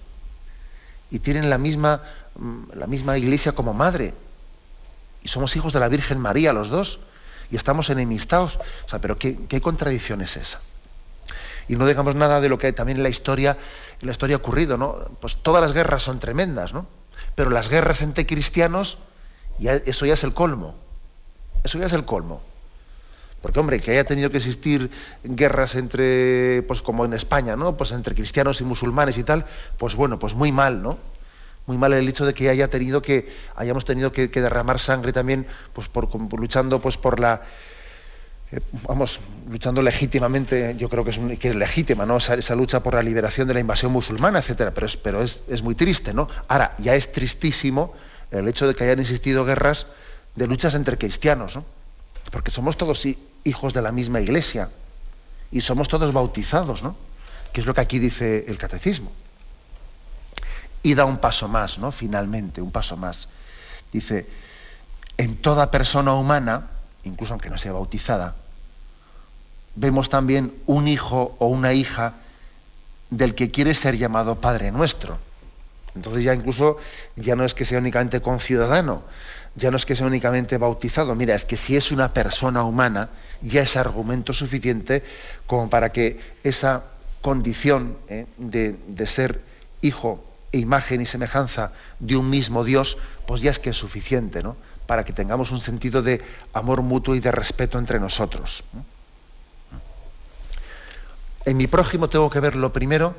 [1.11, 2.03] y tienen la misma,
[2.73, 4.13] la misma iglesia como madre.
[5.23, 6.99] Y somos hijos de la Virgen María los dos.
[7.51, 8.59] Y estamos enemistados.
[8.85, 10.59] O sea, pero ¿qué, contradicción es esa?
[11.67, 13.57] Y no digamos nada de lo que también en la historia,
[14.01, 15.09] en la historia ha ocurrido, ¿no?
[15.19, 16.87] Pues todas las guerras son tremendas, ¿no?
[17.35, 18.97] Pero las guerras entre cristianos,
[19.59, 20.75] ya, eso ya es el colmo.
[21.63, 22.41] Eso ya es el colmo.
[23.41, 24.91] Porque, hombre, que haya tenido que existir
[25.23, 27.77] guerras entre, pues como en España, ¿no?
[27.77, 29.45] Pues entre cristianos y musulmanes y tal,
[29.77, 30.97] pues bueno, pues muy mal, ¿no?
[31.65, 35.47] Muy mal el hecho de que haya tenido que, hayamos tenido que, derramar sangre también,
[35.73, 37.43] pues por, luchando pues por la,
[38.51, 42.17] eh, vamos, luchando legítimamente, yo creo que es, legítima, ¿no?
[42.17, 45.61] Esa, lucha por la liberación de la invasión musulmana, etcétera, pero es, pero es, es
[45.61, 46.27] muy triste, ¿no?
[46.47, 47.93] Ahora, ya es tristísimo
[48.31, 49.87] el hecho de que hayan existido guerras
[50.35, 51.65] de luchas entre cristianos, ¿no?
[52.31, 52.99] Porque somos todos
[53.43, 54.69] hijos de la misma iglesia
[55.51, 56.95] y somos todos bautizados, ¿no?
[57.53, 59.11] Que es lo que aquí dice el catecismo.
[60.83, 61.91] Y da un paso más, ¿no?
[61.91, 63.27] Finalmente, un paso más.
[63.91, 64.27] Dice,
[65.17, 66.69] en toda persona humana,
[67.03, 68.35] incluso aunque no sea bautizada,
[69.75, 72.15] vemos también un hijo o una hija
[73.09, 75.17] del que quiere ser llamado Padre nuestro.
[75.95, 76.77] Entonces ya incluso
[77.15, 79.03] ya no es que sea únicamente conciudadano,
[79.55, 83.09] ya no es que sea únicamente bautizado, mira, es que si es una persona humana,
[83.41, 85.03] ya es argumento suficiente
[85.47, 86.83] como para que esa
[87.21, 88.25] condición ¿eh?
[88.37, 89.41] de, ser
[89.81, 94.41] hijo e imagen y semejanza de un mismo Dios, pues ya es que es suficiente,
[94.41, 94.55] ¿no?
[94.87, 96.21] Para que tengamos un sentido de
[96.53, 98.63] amor mutuo y de respeto entre nosotros.
[101.45, 103.15] En mi prójimo tengo que ver lo primero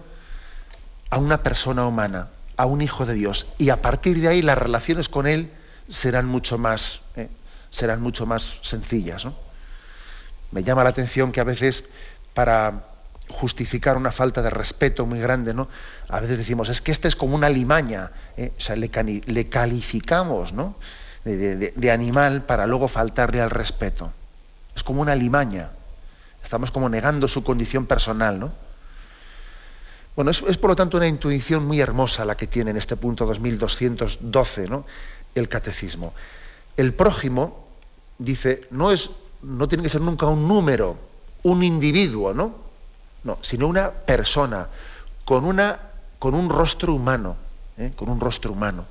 [1.10, 4.58] a una persona humana, a un hijo de Dios, y a partir de ahí las
[4.58, 5.50] relaciones con él
[5.90, 7.28] serán mucho más, ¿eh?
[7.70, 9.26] serán mucho más sencillas.
[10.52, 11.84] Me llama la atención que a veces
[12.34, 12.84] para
[13.28, 15.68] justificar una falta de respeto muy grande, ¿no?
[16.08, 18.52] A veces decimos, es que este es como una limaña, ¿eh?
[18.56, 18.90] o sea, le,
[19.48, 20.76] calificamos, ¿no?
[21.24, 24.12] De, animal para luego faltarle al respeto.
[24.74, 25.70] Es como una limaña.
[26.42, 28.52] Estamos como negando su condición personal, ¿no?
[30.16, 32.96] Bueno, es, es, por lo tanto una intuición muy hermosa la que tiene en este
[32.96, 34.84] punto 2212, ¿no?
[35.34, 36.12] El catecismo.
[36.76, 37.66] El prójimo,
[38.18, 39.10] dice, no, es,
[39.42, 40.96] no tiene que ser nunca un número,
[41.42, 42.54] un individuo, ¿no?
[43.22, 44.68] No, sino una persona
[45.24, 45.78] con, una,
[46.18, 47.36] con un rostro humano,
[47.76, 47.92] ¿eh?
[47.96, 48.86] con un rostro humano,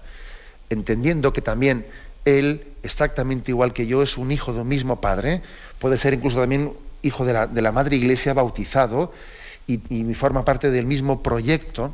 [0.70, 1.88] entendiendo que también
[2.26, 5.42] él, exactamente igual que yo, es un hijo de un mismo padre,
[5.80, 9.14] puede ser incluso también hijo de la, madre iglesia bautizado
[9.66, 11.94] y, y, forma parte del mismo proyecto,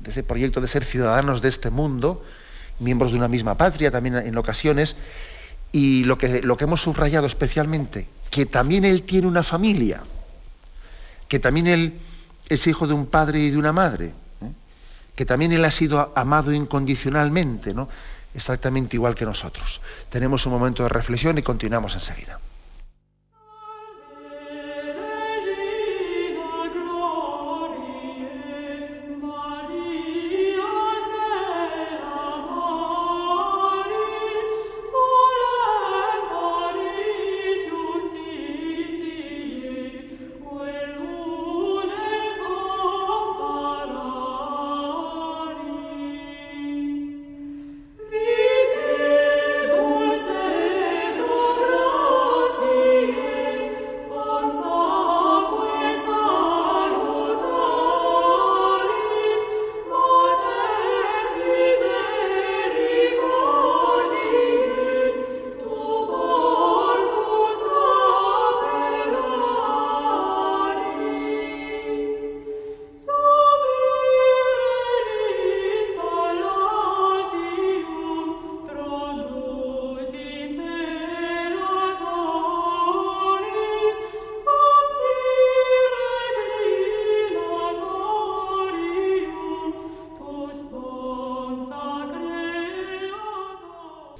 [0.00, 2.24] de ese proyecto de ser ciudadanos de este mundo,
[2.78, 4.96] miembros de una misma patria también en ocasiones,
[5.72, 10.02] y lo que, lo que hemos subrayado especialmente, que también él tiene una familia,
[11.28, 11.98] que también él
[12.48, 14.52] es hijo de un padre y de una madre, ¿eh?
[15.14, 17.88] que también él ha sido amado incondicionalmente, ¿no?
[18.34, 19.80] exactamente igual que nosotros.
[20.08, 22.40] Tenemos un momento de reflexión y continuamos enseguida.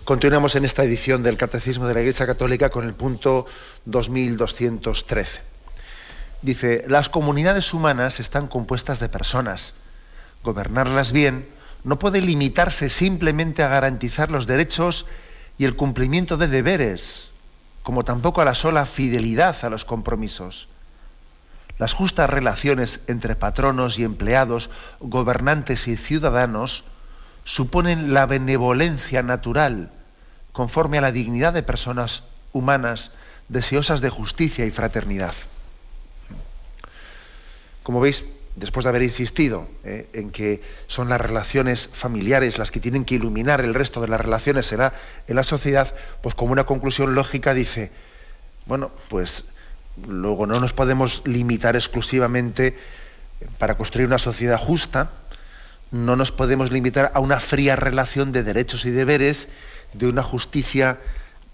[0.08, 3.44] Continuamos en esta edición del Catecismo de la Iglesia Católica con el punto
[3.84, 5.42] 2213.
[6.40, 9.74] Dice, las comunidades humanas están compuestas de personas.
[10.42, 11.46] Gobernarlas bien
[11.84, 15.04] no puede limitarse simplemente a garantizar los derechos
[15.58, 17.28] y el cumplimiento de deberes,
[17.82, 20.68] como tampoco a la sola fidelidad a los compromisos.
[21.76, 26.84] Las justas relaciones entre patronos y empleados, gobernantes y ciudadanos
[27.44, 29.92] suponen la benevolencia natural
[30.58, 33.12] conforme a la dignidad de personas humanas
[33.48, 35.32] deseosas de justicia y fraternidad.
[37.84, 38.24] Como veis,
[38.56, 43.14] después de haber insistido eh, en que son las relaciones familiares las que tienen que
[43.14, 44.94] iluminar el resto de las relaciones en la,
[45.28, 47.92] en la sociedad, pues como una conclusión lógica dice,
[48.66, 49.44] bueno, pues
[50.08, 52.76] luego no nos podemos limitar exclusivamente
[53.58, 55.12] para construir una sociedad justa,
[55.92, 59.48] no nos podemos limitar a una fría relación de derechos y deberes
[59.92, 60.98] de una justicia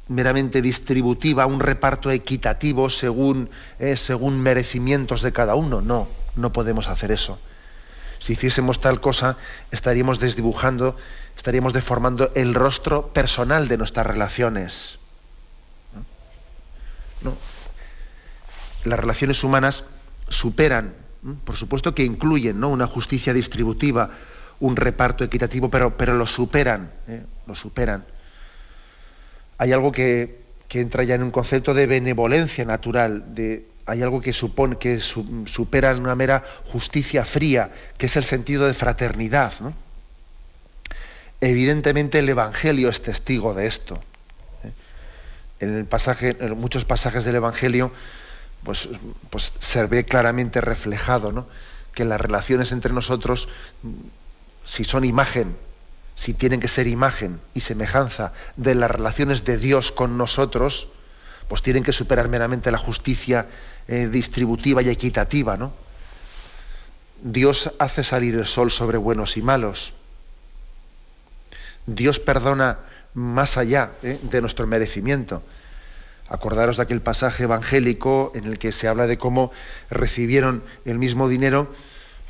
[0.09, 5.81] meramente distributiva, un reparto equitativo según, eh, según merecimientos de cada uno.
[5.81, 7.39] No, no podemos hacer eso.
[8.19, 9.37] Si hiciésemos tal cosa,
[9.71, 10.97] estaríamos desdibujando,
[11.37, 14.99] estaríamos deformando el rostro personal de nuestras relaciones.
[17.21, 17.35] ¿No?
[18.85, 19.85] Las relaciones humanas
[20.29, 20.95] superan,
[21.45, 22.69] por supuesto que incluyen ¿no?
[22.69, 24.11] una justicia distributiva,
[24.61, 27.25] un reparto equitativo, pero, pero superan, ¿eh?
[27.47, 28.05] lo superan
[29.59, 33.25] hay algo que, entra ya en un concepto de benevolencia natural,
[33.87, 38.75] hay algo que supone que supera una mera justicia fría, que es el sentido de
[38.75, 39.53] fraternidad.
[41.41, 44.01] Evidentemente el Evangelio es testigo de esto.
[44.65, 44.73] ¿eh?
[45.61, 47.93] En muchos pasajes del Evangelio,
[48.65, 48.89] pues,
[49.31, 51.47] pues se ve claramente reflejado ¿no?
[51.95, 53.49] que las relaciones entre nosotros,
[54.65, 55.55] si son imagen
[56.17, 60.89] si tienen que ser imagen y semejanza de las relaciones de Dios con nosotros,
[61.49, 63.47] pues tienen que superar meramente la justicia
[63.89, 65.73] eh, distributiva y equitativa, ¿no?
[67.23, 69.95] Dios hace salir el sol sobre buenos y malos.
[71.87, 72.79] Dios perdona
[73.15, 75.43] más allá eh, de nuestro merecimiento.
[76.29, 79.53] Acordaros de aquel pasaje evangélico en el que se habla de cómo
[79.91, 81.75] recibieron el mismo dinero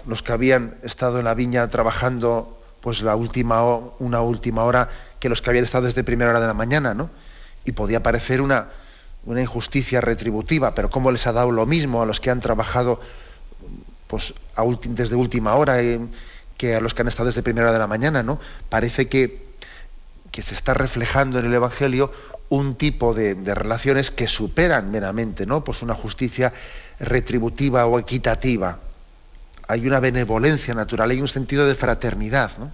[0.07, 3.65] los que habían estado en la viña trabajando pues la última,
[3.99, 7.09] una última hora que los que habían estado desde primera hora de la mañana, ¿no?
[7.65, 8.69] Y podía parecer una,
[9.25, 13.01] una injusticia retributiva, pero ¿cómo les ha dado lo mismo a los que han trabajado
[14.07, 14.35] pues,
[14.85, 15.99] desde última hora eh,
[16.59, 18.39] que a los que han estado desde primera hora de la mañana, ¿no?
[18.69, 19.47] Parece que,
[20.31, 22.13] que se está reflejando en el Evangelio
[22.51, 25.65] un tipo de, de, relaciones que superan meramente, ¿no?
[25.65, 26.53] Pues una justicia
[27.01, 28.79] retributiva o equitativa
[29.69, 32.51] hay una benevolencia natural, hay un sentido de fraternidad.
[32.59, 32.71] ¿no?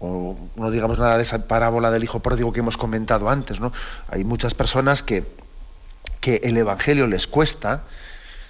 [0.00, 3.60] O no digamos nada de esa parábola del hijo pródigo que hemos comentado antes.
[3.60, 3.72] ¿no?
[4.08, 5.24] Hay muchas personas que,
[6.20, 7.82] que el Evangelio les cuesta,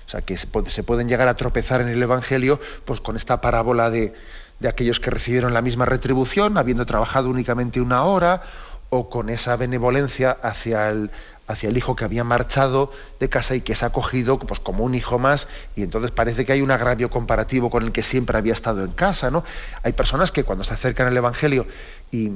[0.07, 3.91] o sea, que se, pueden llegar a tropezar en el Evangelio pues, con esta parábola
[3.91, 4.15] de,
[4.61, 8.43] de aquellos que recibieron la misma retribución, habiendo trabajado únicamente una hora,
[8.89, 11.11] o con esa benevolencia hacia el,
[11.47, 14.85] hacia el hijo que había marchado de casa y que se ha cogido pues, como
[14.85, 18.37] un hijo más, y entonces parece que hay un agravio comparativo con el que siempre
[18.37, 19.31] había estado en casa.
[19.31, 19.45] ¿no?
[19.83, 21.67] Hay personas que cuando se acercan al Evangelio
[22.11, 22.33] y,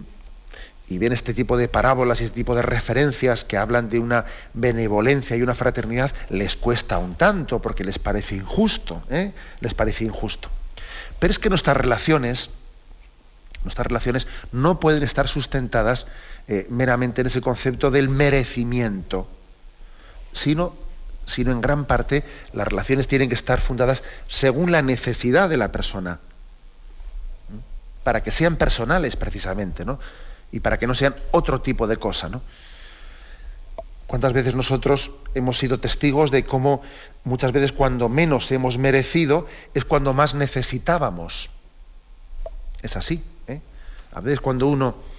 [0.88, 4.26] y ven este tipo de parábolas y este tipo de referencias que hablan de una
[4.54, 9.32] benevolencia y una fraternidad, les cuesta un tanto porque les parece injusto, ¿eh?
[9.61, 10.48] les parece injusto.
[11.18, 12.50] Pero es que nuestras relaciones,
[13.62, 16.06] nuestras relaciones no pueden estar sustentadas
[16.53, 19.28] eh, meramente en ese concepto del merecimiento,
[20.32, 20.74] sino,
[21.24, 25.70] sino en gran parte las relaciones tienen que estar fundadas según la necesidad de la
[25.70, 26.18] persona,
[28.03, 30.01] para que sean personales precisamente, ¿no?
[30.51, 32.28] y para que no sean otro tipo de cosa.
[32.28, 32.42] ¿no?
[34.09, 36.82] ¿Cuántas veces nosotros hemos sido testigos de cómo
[37.22, 41.48] muchas veces cuando menos hemos merecido es cuando más necesitábamos?
[42.82, 43.22] Es así.
[43.46, 43.61] ¿eh?
[44.12, 45.09] A veces cuando uno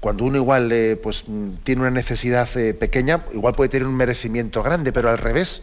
[0.00, 1.24] cuando uno igual eh, pues,
[1.64, 5.62] tiene una necesidad eh, pequeña, igual puede tener un merecimiento grande, pero al revés,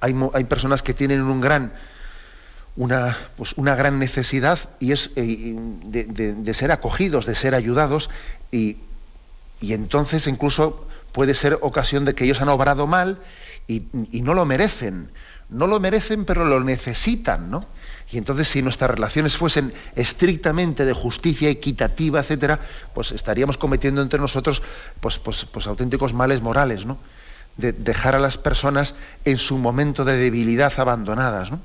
[0.00, 0.14] hay,
[0.44, 1.72] personas que tienen un gran,
[2.76, 5.54] una, pues, gran necesidad y es eh,
[5.84, 8.10] de, ser acogidos, de ser ayudados,
[8.50, 8.78] y,
[9.60, 13.18] y, entonces incluso puede ser ocasión de que ellos han obrado mal
[13.66, 15.10] y, y no lo merecen.
[15.50, 17.66] No lo merecen, pero lo necesitan, ¿no?
[18.10, 22.58] Y entonces si nuestras relaciones fuesen estrictamente de justicia equitativa, etcétera,
[22.94, 24.62] pues estaríamos cometiendo entre nosotros
[25.00, 26.98] pues, pues, pues auténticos males morales, ¿no?
[27.58, 28.94] De dejar a las personas
[29.24, 31.60] en su momento de debilidad abandonadas, ¿no?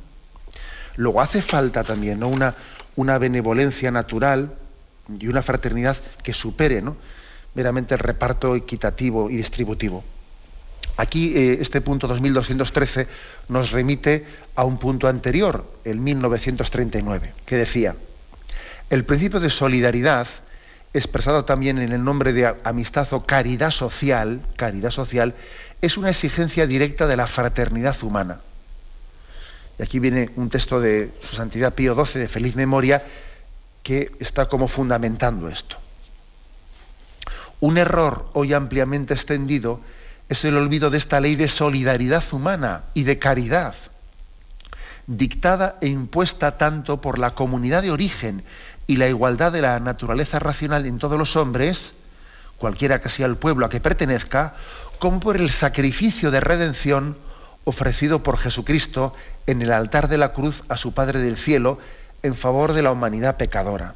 [0.95, 2.27] Luego hace falta también ¿no?
[2.27, 4.53] una, benevolencia natural
[5.19, 6.97] y una fraternidad que supere ¿no?
[7.55, 10.03] meramente el reparto equitativo y distributivo.
[10.97, 13.07] Aquí eh, este punto 2213
[13.49, 14.25] nos remite
[14.55, 17.95] a un punto anterior, el 1939, que decía,
[18.89, 20.27] el principio de solidaridad,
[20.93, 25.33] expresado también en el nombre de amistad o caridad social, caridad social,
[25.81, 28.41] es una exigencia directa de la fraternidad humana.
[29.79, 33.03] Y aquí viene un texto de Su Santidad Pío XII de Feliz Memoria
[33.81, 35.77] que está como fundamentando esto.
[37.59, 39.81] Un error hoy ampliamente extendido
[40.29, 43.75] es el olvido de esta ley de solidaridad humana y de caridad,
[45.07, 48.43] dictada e impuesta tanto por la comunidad de origen
[48.87, 51.93] y la igualdad de la naturaleza racional en todos los hombres,
[52.57, 54.55] cualquiera que sea el pueblo a que pertenezca,
[54.99, 57.17] como por el sacrificio de redención
[57.65, 59.13] ofrecido por Jesucristo
[59.47, 61.79] en el altar de la cruz a su Padre del Cielo
[62.21, 63.95] en favor de la humanidad pecadora.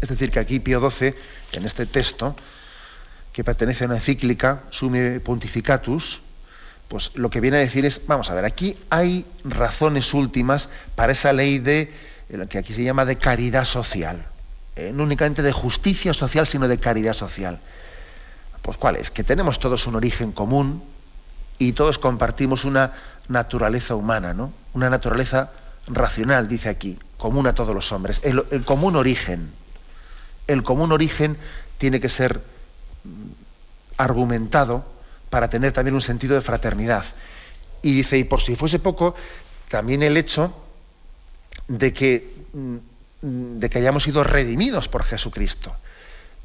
[0.00, 1.14] Es decir, que aquí Pío XII,
[1.52, 2.36] en este texto,
[3.32, 6.22] que pertenece a una encíclica, Sume Pontificatus,
[6.94, 11.10] pues lo que viene a decir es, vamos a ver, aquí hay razones últimas para
[11.10, 11.92] esa ley de,
[12.28, 14.24] lo que aquí se llama de caridad social.
[14.76, 17.58] Eh, no únicamente de justicia social, sino de caridad social.
[18.62, 19.10] Pues cuál es?
[19.10, 20.84] Que tenemos todos un origen común
[21.58, 22.92] y todos compartimos una
[23.26, 24.52] naturaleza humana, ¿no?
[24.72, 25.50] Una naturaleza
[25.88, 28.20] racional, dice aquí, común a todos los hombres.
[28.22, 29.50] El, común origen.
[30.46, 31.38] El común origen
[31.76, 32.40] tiene que ser
[33.02, 33.32] mm,
[33.96, 34.93] argumentado
[35.34, 37.04] para tener también un sentido de fraternidad.
[37.82, 39.16] Y dice, y por si fuese poco,
[39.68, 40.54] también el hecho
[41.66, 45.74] de que, mm, de que hayamos sido redimidos por Jesucristo.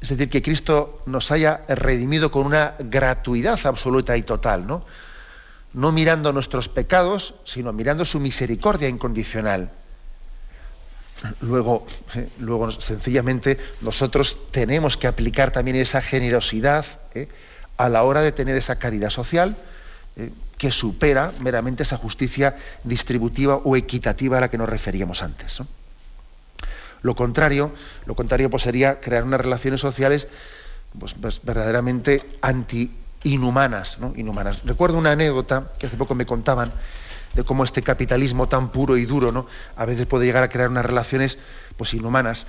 [0.00, 4.84] Es decir, que Cristo nos haya redimido con una gratuidad absoluta y total, ¿no?
[5.72, 9.70] No mirando nuestros pecados, sino mirando su misericordia incondicional.
[11.42, 11.86] Luego,
[12.16, 16.84] eh, luego sencillamente, nosotros tenemos que aplicar también esa generosidad
[17.14, 17.28] eh,
[17.80, 19.56] a la hora de tener esa caridad social
[20.16, 25.62] eh, que supera meramente esa justicia distributiva o equitativa a la que nos referíamos antes.
[27.00, 27.72] Lo contrario,
[28.04, 30.28] lo contrario pues, sería crear unas relaciones sociales
[30.98, 33.98] pues, pues verdaderamente anti-inhumanas.
[33.98, 34.12] ¿no?
[34.14, 34.60] Inhumanas.
[34.66, 36.72] Recuerdo una anécdota que hace poco me contaban
[37.32, 39.46] de cómo este capitalismo tan puro y duro ¿no?
[39.76, 41.38] a veces puede llegar a crear unas relaciones
[41.78, 42.44] pues, inhumanas.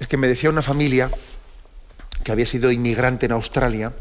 [0.00, 1.08] Es que me decía una familia
[2.24, 3.94] que había sido inmigrante en Australia,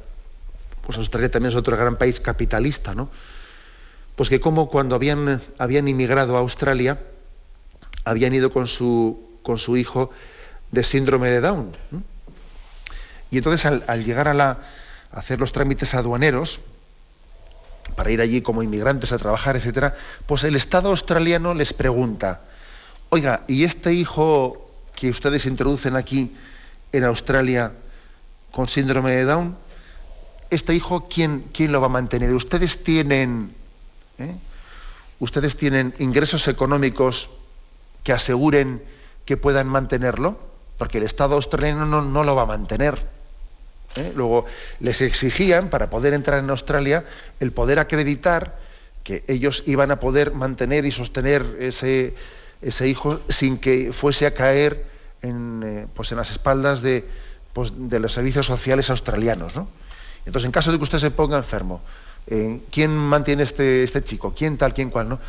[0.86, 3.10] pues Australia también es otro gran país capitalista, ¿no?
[4.16, 7.00] Pues que como cuando habían, habían inmigrado a Australia,
[8.06, 10.10] habían ido con su con su hijo
[10.72, 11.72] de síndrome de Down.
[13.32, 14.58] Y entonces al, llegar a, la,
[15.12, 16.60] hacer los trámites aduaneros,
[17.96, 22.42] para ir allí como inmigrantes a trabajar, etcétera, pues el Estado australiano les pregunta,
[23.10, 26.36] oiga, ¿y este hijo que ustedes introducen aquí
[26.92, 27.72] en Australia
[28.52, 29.56] con síndrome de Down,
[30.50, 32.34] este hijo quién, quién lo va a mantener?
[32.34, 33.54] ¿Ustedes tienen,
[34.18, 34.36] eh?
[35.20, 37.30] ustedes tienen ingresos económicos
[38.04, 38.84] que aseguren
[39.26, 40.38] que puedan mantenerlo,
[40.78, 43.06] porque el Estado australiano no, lo va a mantener.
[43.96, 44.12] ¿eh?
[44.16, 44.46] Luego
[44.80, 47.06] les exigían, para poder entrar en Australia,
[47.40, 48.60] el poder acreditar
[49.04, 52.16] que ellos iban a poder mantener y sostener ese,
[52.62, 54.86] ese hijo sin que fuese a caer
[55.22, 57.06] en, eh, pues en las espaldas de,
[57.54, 59.56] pues de, los servicios sociales australianos.
[59.56, 59.68] ¿no?
[60.26, 61.82] Entonces, en caso de que usted se ponga enfermo,
[62.72, 64.34] ¿quién mantiene este, este chico?
[64.36, 65.10] ¿Quién tal, quién cual?
[65.10, 65.20] ¿no?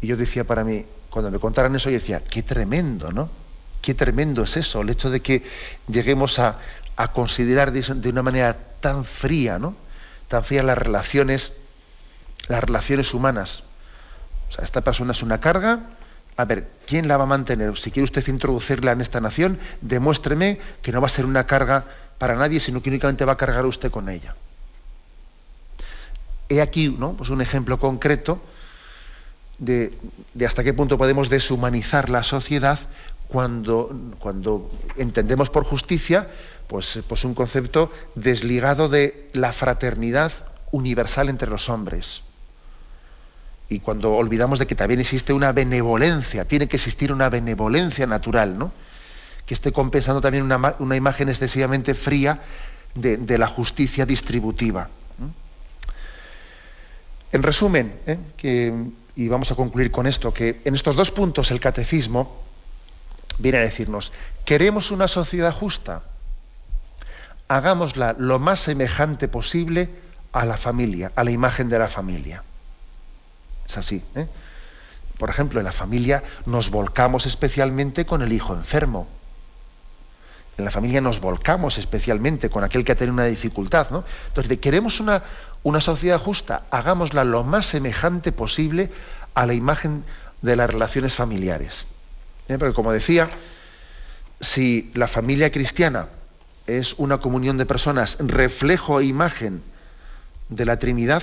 [0.00, 3.30] Y yo decía para mí, cuando me contaran eso, yo decía, qué tremendo, ¿no?
[3.80, 5.42] Qué tremendo es eso, el hecho de que
[5.88, 6.58] lleguemos a,
[7.12, 9.76] considerar de, una manera tan fría, ¿no?
[10.28, 11.52] Tan fría las relaciones,
[12.48, 13.62] las relaciones humanas.
[14.48, 15.80] O sea, esta persona es una carga,
[16.36, 17.78] a ver, ¿quién la va a mantener?
[17.78, 21.84] Si quiere usted introducirla en esta nación, demuéstreme que no va a ser una carga
[22.24, 24.34] para nadie, sino que únicamente va a cargar usted con ella.
[26.48, 27.12] He aquí ¿no?
[27.12, 28.40] pues un ejemplo concreto
[29.58, 29.92] de,
[30.42, 32.78] hasta qué punto podemos deshumanizar la sociedad
[33.28, 36.30] cuando, cuando entendemos por justicia
[36.66, 40.32] pues, pues un concepto desligado de la fraternidad
[40.70, 42.22] universal entre los hombres.
[43.68, 48.56] Y cuando olvidamos de que también existe una benevolencia, tiene que existir una benevolencia natural,
[48.56, 48.72] ¿no?
[49.46, 52.40] Que esté compensando también una, imagen excesivamente fría
[52.94, 54.88] de, la justicia distributiva.
[57.32, 58.90] En resumen, ¿eh?
[59.16, 62.42] y vamos a concluir con esto, que en estos dos puntos el catecismo
[63.38, 64.12] viene a decirnos,
[64.44, 66.02] queremos una sociedad justa,
[67.48, 69.90] hagámosla lo más semejante posible
[70.32, 72.42] a la familia, a la imagen de la familia.
[73.68, 74.02] Es así.
[74.14, 74.26] ¿eh?
[75.18, 79.06] Por ejemplo, en la familia nos volcamos especialmente con el hijo enfermo.
[80.56, 84.04] En la familia nos volcamos especialmente con aquel que ha tenido una dificultad, ¿no?
[84.28, 85.22] Entonces, queremos una,
[85.62, 88.90] una sociedad justa, hagámosla lo más semejante posible
[89.34, 90.04] a la imagen
[90.42, 91.86] de las relaciones familiares.
[92.48, 92.58] ¿Eh?
[92.58, 93.28] Porque como decía,
[94.40, 96.08] si la familia cristiana
[96.66, 99.62] es una comunión de personas, reflejo e imagen
[100.48, 101.22] de la Trinidad,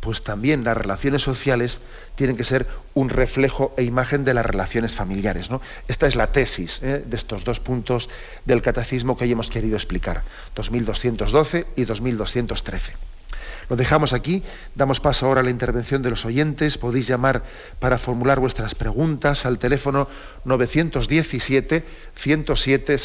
[0.00, 1.80] pues también las relaciones sociales
[2.14, 5.50] tienen que ser un reflejo e imagen de las relaciones familiares.
[5.50, 5.60] ¿no?
[5.88, 7.04] Esta es la tesis ¿eh?
[7.04, 8.08] de estos dos puntos
[8.44, 10.22] del catecismo que hoy hemos querido explicar,
[10.54, 12.92] 2212 y 2213.
[13.68, 14.42] Lo dejamos aquí,
[14.74, 16.78] damos paso ahora a la intervención de los oyentes.
[16.78, 17.44] Podéis llamar
[17.78, 20.08] para formular vuestras preguntas al teléfono
[20.44, 21.84] 917
[22.16, 22.98] 107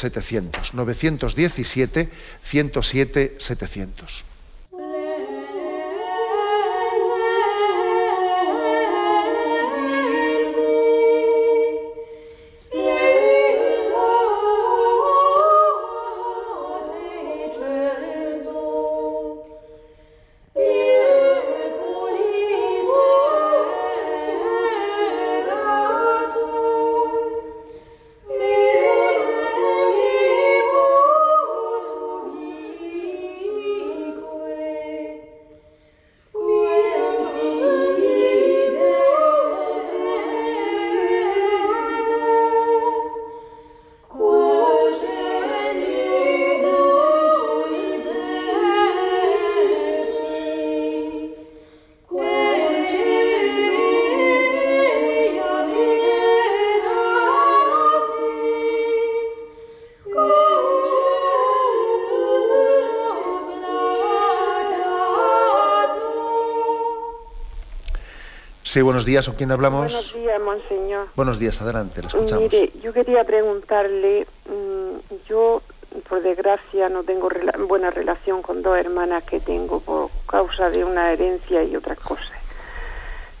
[68.74, 69.28] Sí, buenos días.
[69.28, 69.92] ¿Con quién hablamos?
[69.92, 71.06] Buenos días, monseñor.
[71.14, 72.52] Buenos días, adelante, le escuchamos.
[72.52, 75.62] Mire, yo quería preguntarle, mm, yo
[76.08, 77.28] por desgracia no tengo
[77.68, 82.36] buena relación con dos hermanas que tengo por causa de una herencia y otras cosas.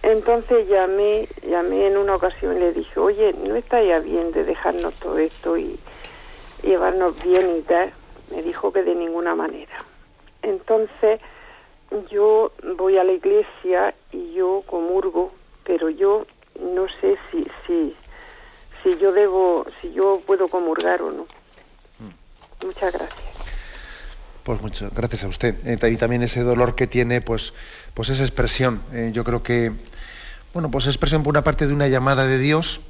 [0.04, 4.94] Entonces llamé, llamé en una ocasión y le dije, oye, ¿no estaría bien de dejarnos
[5.00, 5.80] todo esto y
[6.62, 7.92] llevarnos bien y tal?
[8.30, 9.82] Me dijo que de ninguna manera.
[10.42, 11.18] Entonces
[12.10, 15.32] yo voy a la iglesia y yo comurgo,
[15.64, 16.26] pero yo
[16.60, 17.94] no sé si si
[18.84, 21.22] si yo debo, si yo puedo comurgar o no.
[21.22, 22.66] Mm.
[22.66, 23.34] Muchas gracias.
[24.44, 25.54] Pues muchas gracias a usted.
[25.66, 27.54] Eh, y también ese dolor que tiene, pues,
[27.94, 28.82] pues esa expresión.
[28.92, 29.72] Eh, yo creo que,
[30.52, 32.82] bueno, pues expresión por una parte de una llamada de Dios,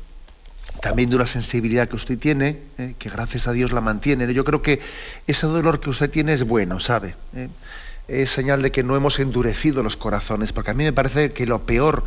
[0.81, 4.35] también de una sensibilidad que usted tiene, eh, que gracias a Dios la mantiene.
[4.35, 4.81] Yo creo que
[5.29, 7.15] ese dolor que usted tiene es bueno, ¿sabe?
[8.07, 11.47] es señal de que no hemos endurecido los corazones, porque a mí me parece que
[11.47, 12.05] lo peor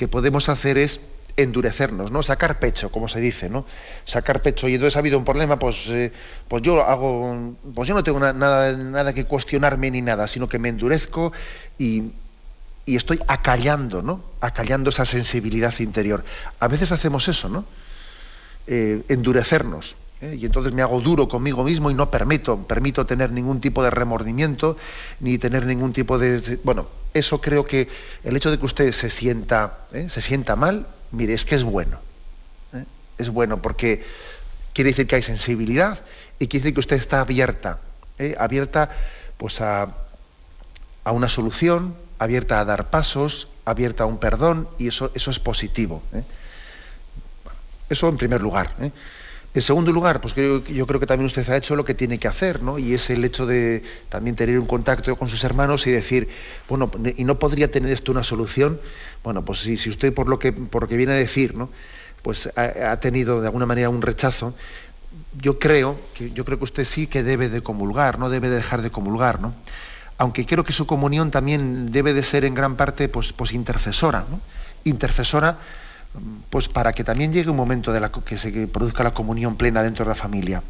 [0.00, 0.98] que podemos hacer es
[1.36, 2.22] endurecernos, ¿no?
[2.22, 3.66] Sacar pecho, como se dice, ¿no?
[4.06, 6.10] Sacar pecho y entonces ha habido un problema, pues, eh,
[6.48, 10.58] pues yo hago, pues yo no tengo nada, nada que cuestionarme ni nada, sino que
[10.58, 11.34] me endurezco
[11.76, 12.12] y,
[12.86, 14.24] y estoy acallando, ¿no?
[14.40, 16.24] Acallando esa sensibilidad interior.
[16.60, 17.66] A veces hacemos eso, ¿no?
[18.68, 19.96] Eh, endurecernos.
[20.20, 20.36] ¿Eh?
[20.40, 23.90] y entonces me hago duro conmigo mismo y no permito, permito tener ningún tipo de
[23.90, 24.76] remordimiento
[25.20, 27.88] ni tener ningún tipo de, bueno, eso creo que
[28.24, 30.08] el hecho de que usted se sienta, ¿eh?
[30.08, 32.00] se sienta mal, mire, es que es bueno,
[32.74, 32.84] ¿eh?
[33.18, 34.04] es bueno porque
[34.72, 36.00] quiere decir que hay sensibilidad
[36.38, 37.80] y quiere decir que usted está abierta,
[38.38, 38.90] abierta
[39.36, 39.88] pues a,
[41.06, 46.02] una solución, abierta a dar pasos, abierta a un perdón y eso, eso es positivo.
[47.88, 48.70] Eso en primer lugar.
[49.52, 52.18] En segundo lugar, pues yo, yo, creo que también usted ha hecho lo que tiene
[52.18, 52.78] que hacer, ¿no?
[52.78, 56.28] Y es el hecho de también tener un contacto con sus hermanos y decir,
[56.68, 58.80] bueno, ¿y no podría tener esto una solución?
[59.24, 61.68] Bueno, pues si, usted por lo que por lo que viene a decir, ¿no?
[62.22, 64.54] Pues ha, tenido de alguna manera un rechazo,
[65.40, 68.56] yo creo que yo creo que usted sí que debe de comulgar, no debe de
[68.56, 69.52] dejar de comulgar, ¿no?
[70.16, 74.26] Aunque creo que su comunión también debe de ser en gran parte pues, pues intercesora,
[74.30, 74.38] ¿no?
[74.84, 75.58] Intercesora
[76.50, 79.82] pues para que también llegue un momento de la, que se produzca la comunión plena
[79.82, 80.62] dentro de la familia.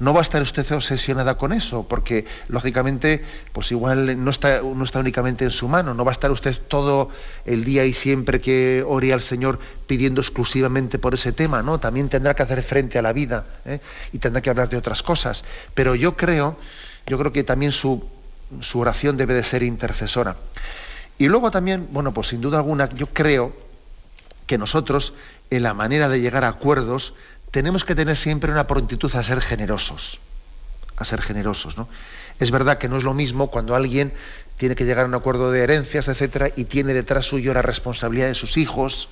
[0.00, 4.82] No va a estar usted obsesionada con eso, porque lógicamente, pues igual no está, no
[4.82, 7.10] está únicamente en su mano, no va a estar usted todo
[7.44, 11.78] el día y siempre que ore al Señor pidiendo exclusivamente por ese tema, ¿no?
[11.78, 13.78] También tendrá que hacer frente a la vida ¿eh?
[14.12, 15.44] y tendrá que hablar de otras cosas.
[15.74, 16.56] Pero yo creo,
[17.06, 18.04] yo creo que también su,
[18.60, 20.36] su oración debe de ser intercesora.
[21.18, 23.52] Y luego también, bueno, pues sin duda alguna, yo creo
[24.46, 25.14] que nosotros,
[25.50, 27.14] en la manera de llegar a acuerdos,
[27.50, 30.18] tenemos que tener siempre una prontitud a ser generosos.
[30.96, 31.88] A ser generosos, ¿no?
[32.40, 34.12] Es verdad que no es lo mismo cuando alguien
[34.56, 38.28] tiene que llegar a un acuerdo de herencias, etcétera, y tiene detrás suyo la responsabilidad
[38.28, 39.08] de sus hijos,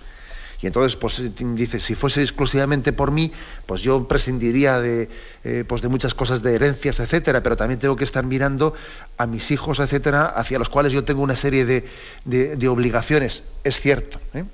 [0.62, 3.32] Y entonces, pues dice, si fuese exclusivamente por mí,
[3.64, 5.08] pues yo prescindiría de,
[5.42, 8.74] eh, pues de muchas cosas de herencias, etcétera, pero también tengo que estar mirando
[9.16, 11.88] a mis hijos, etcétera, hacia los cuales yo tengo una serie de,
[12.26, 13.42] de, obligaciones.
[13.64, 14.20] Es cierto.
[14.34, 14.44] ¿eh?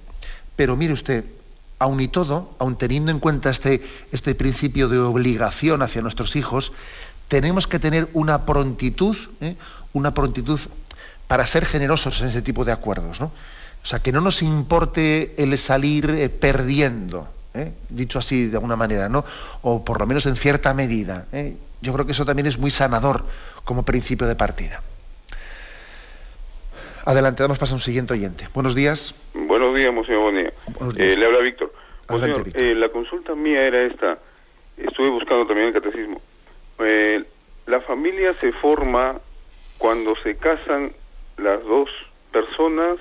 [0.57, 1.25] Pero mire usted,
[1.79, 3.83] aun y todo, aun teniendo en cuenta este,
[4.13, 6.73] este principio de obligación hacia nuestros hijos,
[7.29, 9.57] tenemos que tener una prontitud, ¿eh?
[9.93, 10.61] una prontitud
[11.27, 13.21] para ser generosos en ese tipo de acuerdos.
[13.21, 13.27] ¿no?
[13.27, 17.73] O sea, que no nos importe el salir eh, perdiendo, ¿eh?
[17.89, 19.25] dicho así de alguna manera, ¿no?
[19.63, 21.27] O por lo menos en cierta medida.
[21.83, 23.25] Yo creo que eso también es muy sanador
[23.65, 24.83] como principio de partida.
[27.07, 28.49] Adelante, damos paso a un siguiente oyente.
[28.53, 29.15] Buenos días.
[29.33, 30.53] Buenos días, Monseñor Bonilla.
[30.97, 31.73] le habla Víctor.
[32.09, 34.19] Monseñor, la consulta mía era esta.
[34.77, 36.21] Estuve buscando también el catecismo.
[37.67, 39.21] la familia se forma
[39.79, 40.93] cuando se casan
[41.37, 41.89] las dos
[42.33, 42.99] personas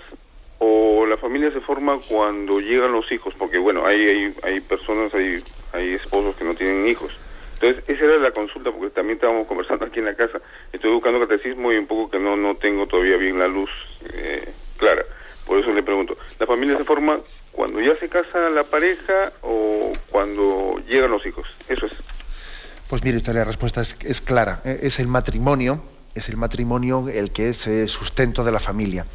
[0.60, 5.16] o la familia se forma cuando llegan los hijos, porque bueno, hay, hay, hay personas,
[5.16, 5.44] hay,
[5.74, 7.12] hay esposos que no tienen hijos.
[7.60, 10.40] Entonces, esa era la consulta, porque también estábamos conversando aquí en la casa.
[10.72, 13.70] Estoy buscando catecismo y un poco que no, no tengo todavía bien la luz
[14.14, 14.48] eh,
[14.78, 15.04] clara.
[15.46, 17.20] Por eso le pregunto, ¿la familia se forma
[17.52, 21.48] cuando ya se casa la pareja o cuando llegan los hijos?
[21.68, 21.94] Eso es.
[22.90, 24.62] Pues mire usted, la respuesta es, es clara.
[24.66, 25.82] Eh, es el matrimonio
[26.16, 29.06] es el matrimonio el que es eh, sustento de la familia.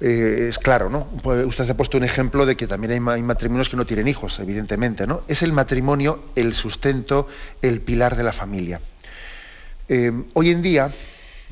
[0.00, 1.06] Eh, es claro, ¿no?
[1.22, 4.38] Pues usted ha puesto un ejemplo de que también hay, matrimonios que no tienen hijos,
[4.40, 5.22] evidentemente, ¿no?
[5.28, 7.28] Es el matrimonio el sustento,
[7.60, 8.80] el pilar de la familia.
[9.88, 10.88] Eh, hoy en día,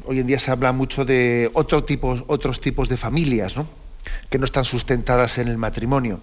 [0.07, 1.85] hoy en día se habla mucho de otro
[2.27, 3.69] otros tipos de familias, ¿no?
[4.31, 6.21] Que no están sustentadas en el matrimonio.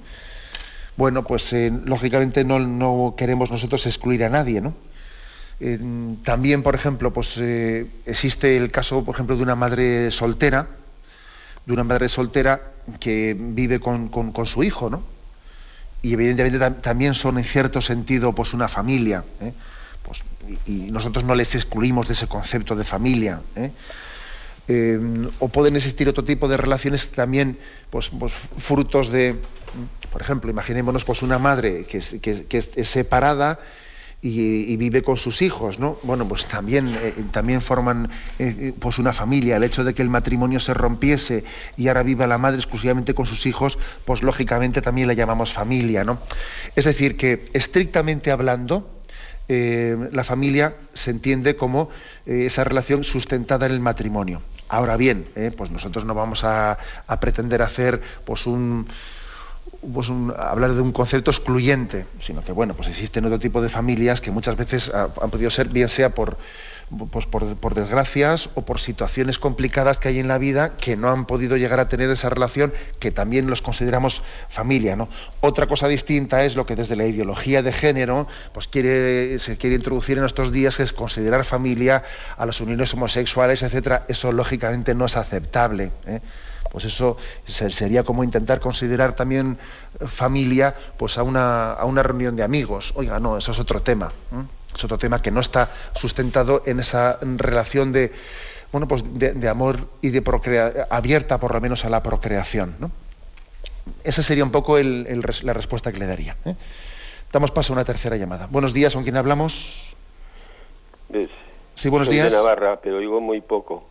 [0.98, 1.54] Bueno, pues
[1.86, 4.74] lógicamente no, no queremos nosotros excluir a nadie, ¿no?
[6.24, 10.68] también, por ejemplo, pues eh, existe el caso, por ejemplo, de una madre soltera,
[11.66, 12.62] de una madre soltera
[13.00, 15.04] que vive con, su hijo, ¿no?
[16.02, 19.24] Y evidentemente también son en cierto sentido pues una familia.
[19.42, 19.54] ¿eh?
[20.04, 20.24] Pues,
[20.68, 23.42] y, nosotros no les excluimos de ese concepto de familia.
[23.56, 23.72] ¿eh?
[25.38, 27.60] o pueden existir otro tipo de relaciones también
[27.92, 29.36] pues, pues, frutos de,
[30.12, 33.60] por ejemplo, imaginémonos pues una madre que, que es separada
[34.28, 36.00] y, vive con sus hijos, ¿no?
[36.02, 38.10] Bueno, pues también, eh, también forman
[38.40, 39.58] eh, pues una familia.
[39.58, 41.44] El hecho de que el matrimonio se rompiese
[41.78, 46.04] y ahora viva la madre exclusivamente con sus hijos, pues lógicamente también la llamamos familia,
[46.04, 46.18] ¿no?
[46.76, 48.90] Es decir, que estrictamente hablando,
[49.48, 51.90] eh, la familia se entiende como
[52.26, 54.42] esa relación sustentada en el matrimonio.
[54.70, 58.88] Ahora bien, pues nosotros no vamos a, a pretender hacer pues un
[59.94, 64.22] pues hablar de un concepto excluyente, sino que bueno, pues existen otro tipo de familias
[64.22, 66.38] que muchas veces han podido ser, bien sea por,
[67.12, 71.26] pues por, desgracias o por situaciones complicadas que hay en la vida que no han
[71.26, 74.96] podido llegar a tener esa relación que también los consideramos familia.
[74.96, 75.10] ¿no?
[75.42, 79.76] Otra cosa distinta es lo que desde la ideología de género pues quiere, se quiere
[79.76, 82.04] introducir en estos días, que es considerar familia
[82.38, 84.06] a las uniones homosexuales, etcétera.
[84.08, 85.92] Eso lógicamente no es aceptable.
[86.06, 86.22] ¿eh?
[86.72, 87.16] pues eso
[87.48, 89.58] sería como intentar considerar también
[90.06, 92.92] familia pues a una, a una reunión de amigos.
[92.98, 94.12] Oiga, no, eso es otro tema.
[94.76, 98.12] Es otro tema que no está sustentado en esa relación de,
[98.72, 102.76] bueno, pues de, amor y de procrea abierta por lo menos a la procreación.
[104.04, 106.36] Esa sería un poco la respuesta que le daría.
[106.46, 106.56] ¿eh?
[107.32, 108.48] Damos paso a una tercera llamada.
[108.52, 109.96] Buenos días, ¿con quién hablamos?
[111.76, 112.32] Sí, buenos días.
[112.32, 113.88] de Navarra, pero digo muy poco.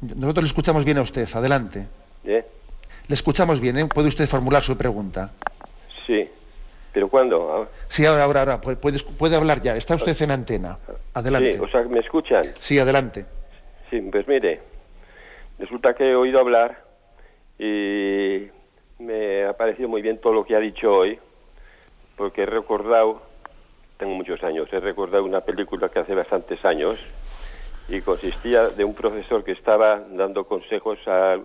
[0.00, 1.28] Nosotros le escuchamos bien a usted.
[1.32, 1.86] Adelante.
[2.24, 2.44] ¿Eh?
[3.08, 3.86] Le escuchamos bien, ¿eh?
[3.86, 5.30] ¿Puede usted formular su pregunta?
[6.06, 6.28] Sí.
[6.96, 7.68] ¿Pero cuándo?
[7.88, 8.58] Sí, ahora, ahora, ahora.
[8.58, 9.76] Puede, puede hablar ya.
[9.76, 10.78] Está usted en antena.
[11.12, 11.52] Adelante.
[11.52, 12.42] Sí, o sea, ¿me escuchan?
[12.58, 13.26] Sí, adelante.
[13.90, 14.62] Sí, pues mire,
[15.58, 16.82] resulta que he oído hablar
[17.58, 18.46] y
[18.98, 21.18] me ha parecido muy bien todo lo que ha dicho hoy,
[22.16, 23.20] porque he recordado,
[23.98, 26.98] tengo muchos años, he recordado una película que hace bastantes años,
[27.88, 31.36] y consistía de un profesor que estaba dando consejos a,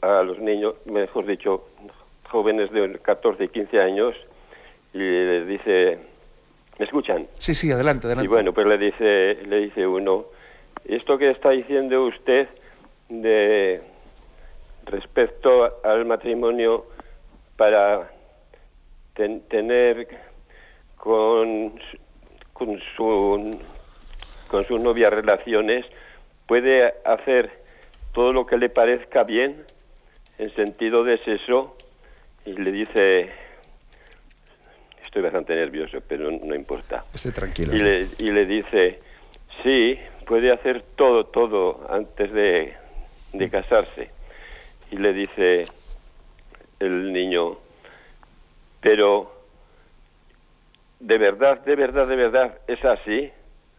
[0.00, 1.68] a, los niños, mejor dicho,
[2.30, 4.14] jóvenes de 14 y 15 años,
[4.92, 5.98] y le dice,
[6.78, 7.26] ¿me escuchan?
[7.38, 8.26] Sí, sí, adelante, adelante.
[8.26, 10.26] Y bueno, pues le dice, le dice uno,
[10.84, 12.48] esto que está diciendo usted
[13.08, 13.82] de
[14.86, 16.86] respecto al matrimonio
[17.56, 18.10] para
[19.48, 20.08] tener
[20.96, 21.78] con,
[22.52, 23.60] con su
[24.48, 25.86] con sus novias relaciones,
[26.46, 27.50] puede hacer
[28.12, 29.64] todo lo que le parezca bien
[30.38, 31.76] en sentido de sexo
[32.44, 33.30] y le dice
[35.04, 39.00] estoy bastante nervioso pero no importa esté tranquilo y le, y le dice
[39.62, 42.74] sí puede hacer todo todo antes de,
[43.32, 44.10] de casarse
[44.90, 45.72] y le dice
[46.80, 47.58] el niño,
[48.80, 49.30] pero
[50.98, 53.30] de verdad, de verdad, de verdad, es así,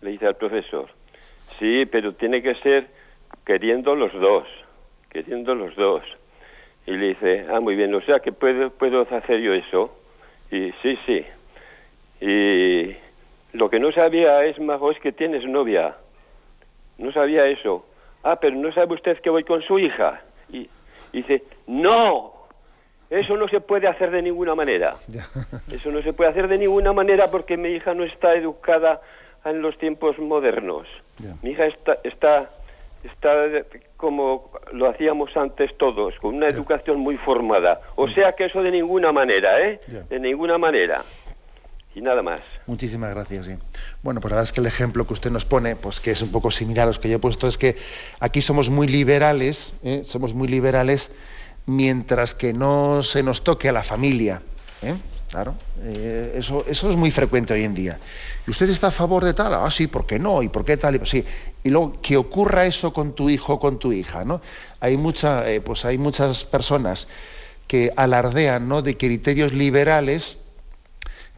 [0.02, 0.90] le dice al profesor.
[1.60, 2.88] Sí, pero tiene que ser
[3.46, 4.48] queriendo los dos,
[5.10, 6.04] queriendo los dos.
[6.86, 9.96] Y le dice, ah, muy bien, o sea que puedo, puedo hacer yo eso.
[10.52, 11.26] Y sí, sí.
[12.20, 12.96] Y
[13.54, 15.96] lo que no sabía es, Majo, es que tienes novia.
[16.98, 17.86] No sabía eso.
[18.24, 20.22] Ah, pero no sabe usted que voy con su hija.
[20.52, 20.70] Y,
[21.12, 22.34] dice, no,
[23.10, 24.96] eso no se puede hacer de ninguna manera.
[25.72, 29.02] Eso no se puede hacer de ninguna manera porque mi hija no está educada
[29.44, 30.88] en los tiempos modernos.
[31.42, 32.50] Mi hija está, está,
[33.04, 33.48] está
[34.02, 37.80] como lo hacíamos antes todos, con una educación muy formada.
[37.96, 39.80] O sea que eso de ninguna manera, ¿eh?
[40.10, 41.04] De ninguna manera
[41.94, 42.42] y nada más.
[42.68, 43.46] Muchísimas gracias.
[43.46, 43.54] Sí.
[44.02, 46.22] Bueno, pues la verdad es que el ejemplo que usted nos pone, pues que es
[46.22, 47.78] un poco similar a los que yo he puesto, es que
[48.20, 50.04] aquí somos muy liberales, ¿eh?
[50.06, 51.12] somos muy liberales
[51.66, 54.42] mientras que no se nos toque a la familia.
[54.82, 54.96] ¿eh?
[55.32, 57.98] Claro, eh, eso, eso es muy frecuente hoy en día.
[58.46, 59.54] ¿Y usted está a favor de tal?
[59.54, 60.44] Ah, sí, ¿por qué no?
[60.44, 60.98] ¿Y por qué tal?
[60.98, 61.26] Y, sí.
[61.64, 64.42] y luego que ocurra eso con tu hijo o con tu hija, ¿no?
[64.82, 67.08] Hay, mucha, pues hay muchas personas
[67.66, 68.82] que alardean ¿no?
[68.82, 70.38] de criterios liberales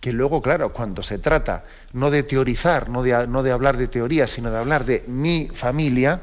[0.02, 1.64] que luego, claro, cuando se trata
[1.94, 5.50] no de teorizar, no de, no de hablar de teoría, sino de hablar de mi
[5.54, 6.22] familia,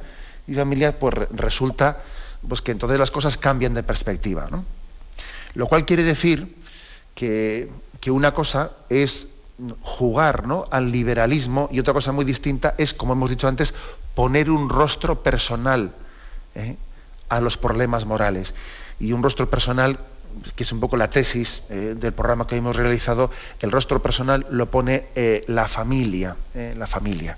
[0.48, 2.02] mi familia, pues resulta
[2.46, 4.48] pues, que entonces las cosas cambian de perspectiva.
[4.50, 4.64] ¿no?
[5.54, 6.56] Lo cual quiere decir
[7.14, 7.70] que,
[8.08, 9.26] una cosa es
[9.82, 10.66] jugar ¿no?
[10.70, 13.74] al liberalismo y otra cosa muy distinta es, como hemos dicho antes,
[14.14, 15.92] poner un rostro personal
[16.54, 16.76] ¿eh?
[17.28, 18.54] a los problemas morales.
[18.98, 19.98] Y un rostro personal
[20.54, 23.30] que es un poco la tesis eh, del programa que hemos realizado,
[23.60, 27.36] el rostro personal lo pone eh, la familia, la familia,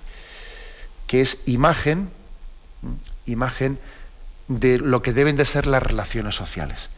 [1.06, 2.10] que es imagen,
[3.24, 3.78] imagen
[4.48, 6.90] de lo que deben de ser las relaciones sociales.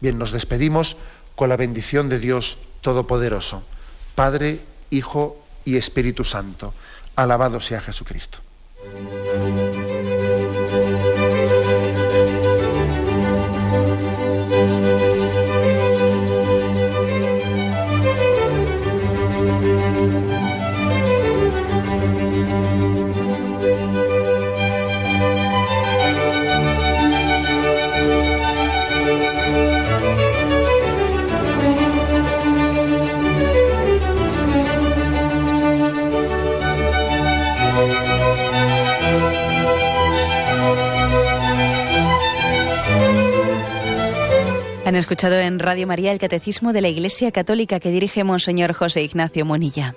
[0.00, 0.96] Bien, nos despedimos
[1.34, 3.62] con la bendición de Dios Todopoderoso,
[4.14, 4.60] Padre,
[4.90, 6.74] Hijo y Espíritu Santo.
[7.16, 8.38] Alabado sea Jesucristo.
[44.92, 49.02] Han escuchado en Radio María el Catecismo de la Iglesia Católica que dirige Monseñor José
[49.02, 49.96] Ignacio Monilla.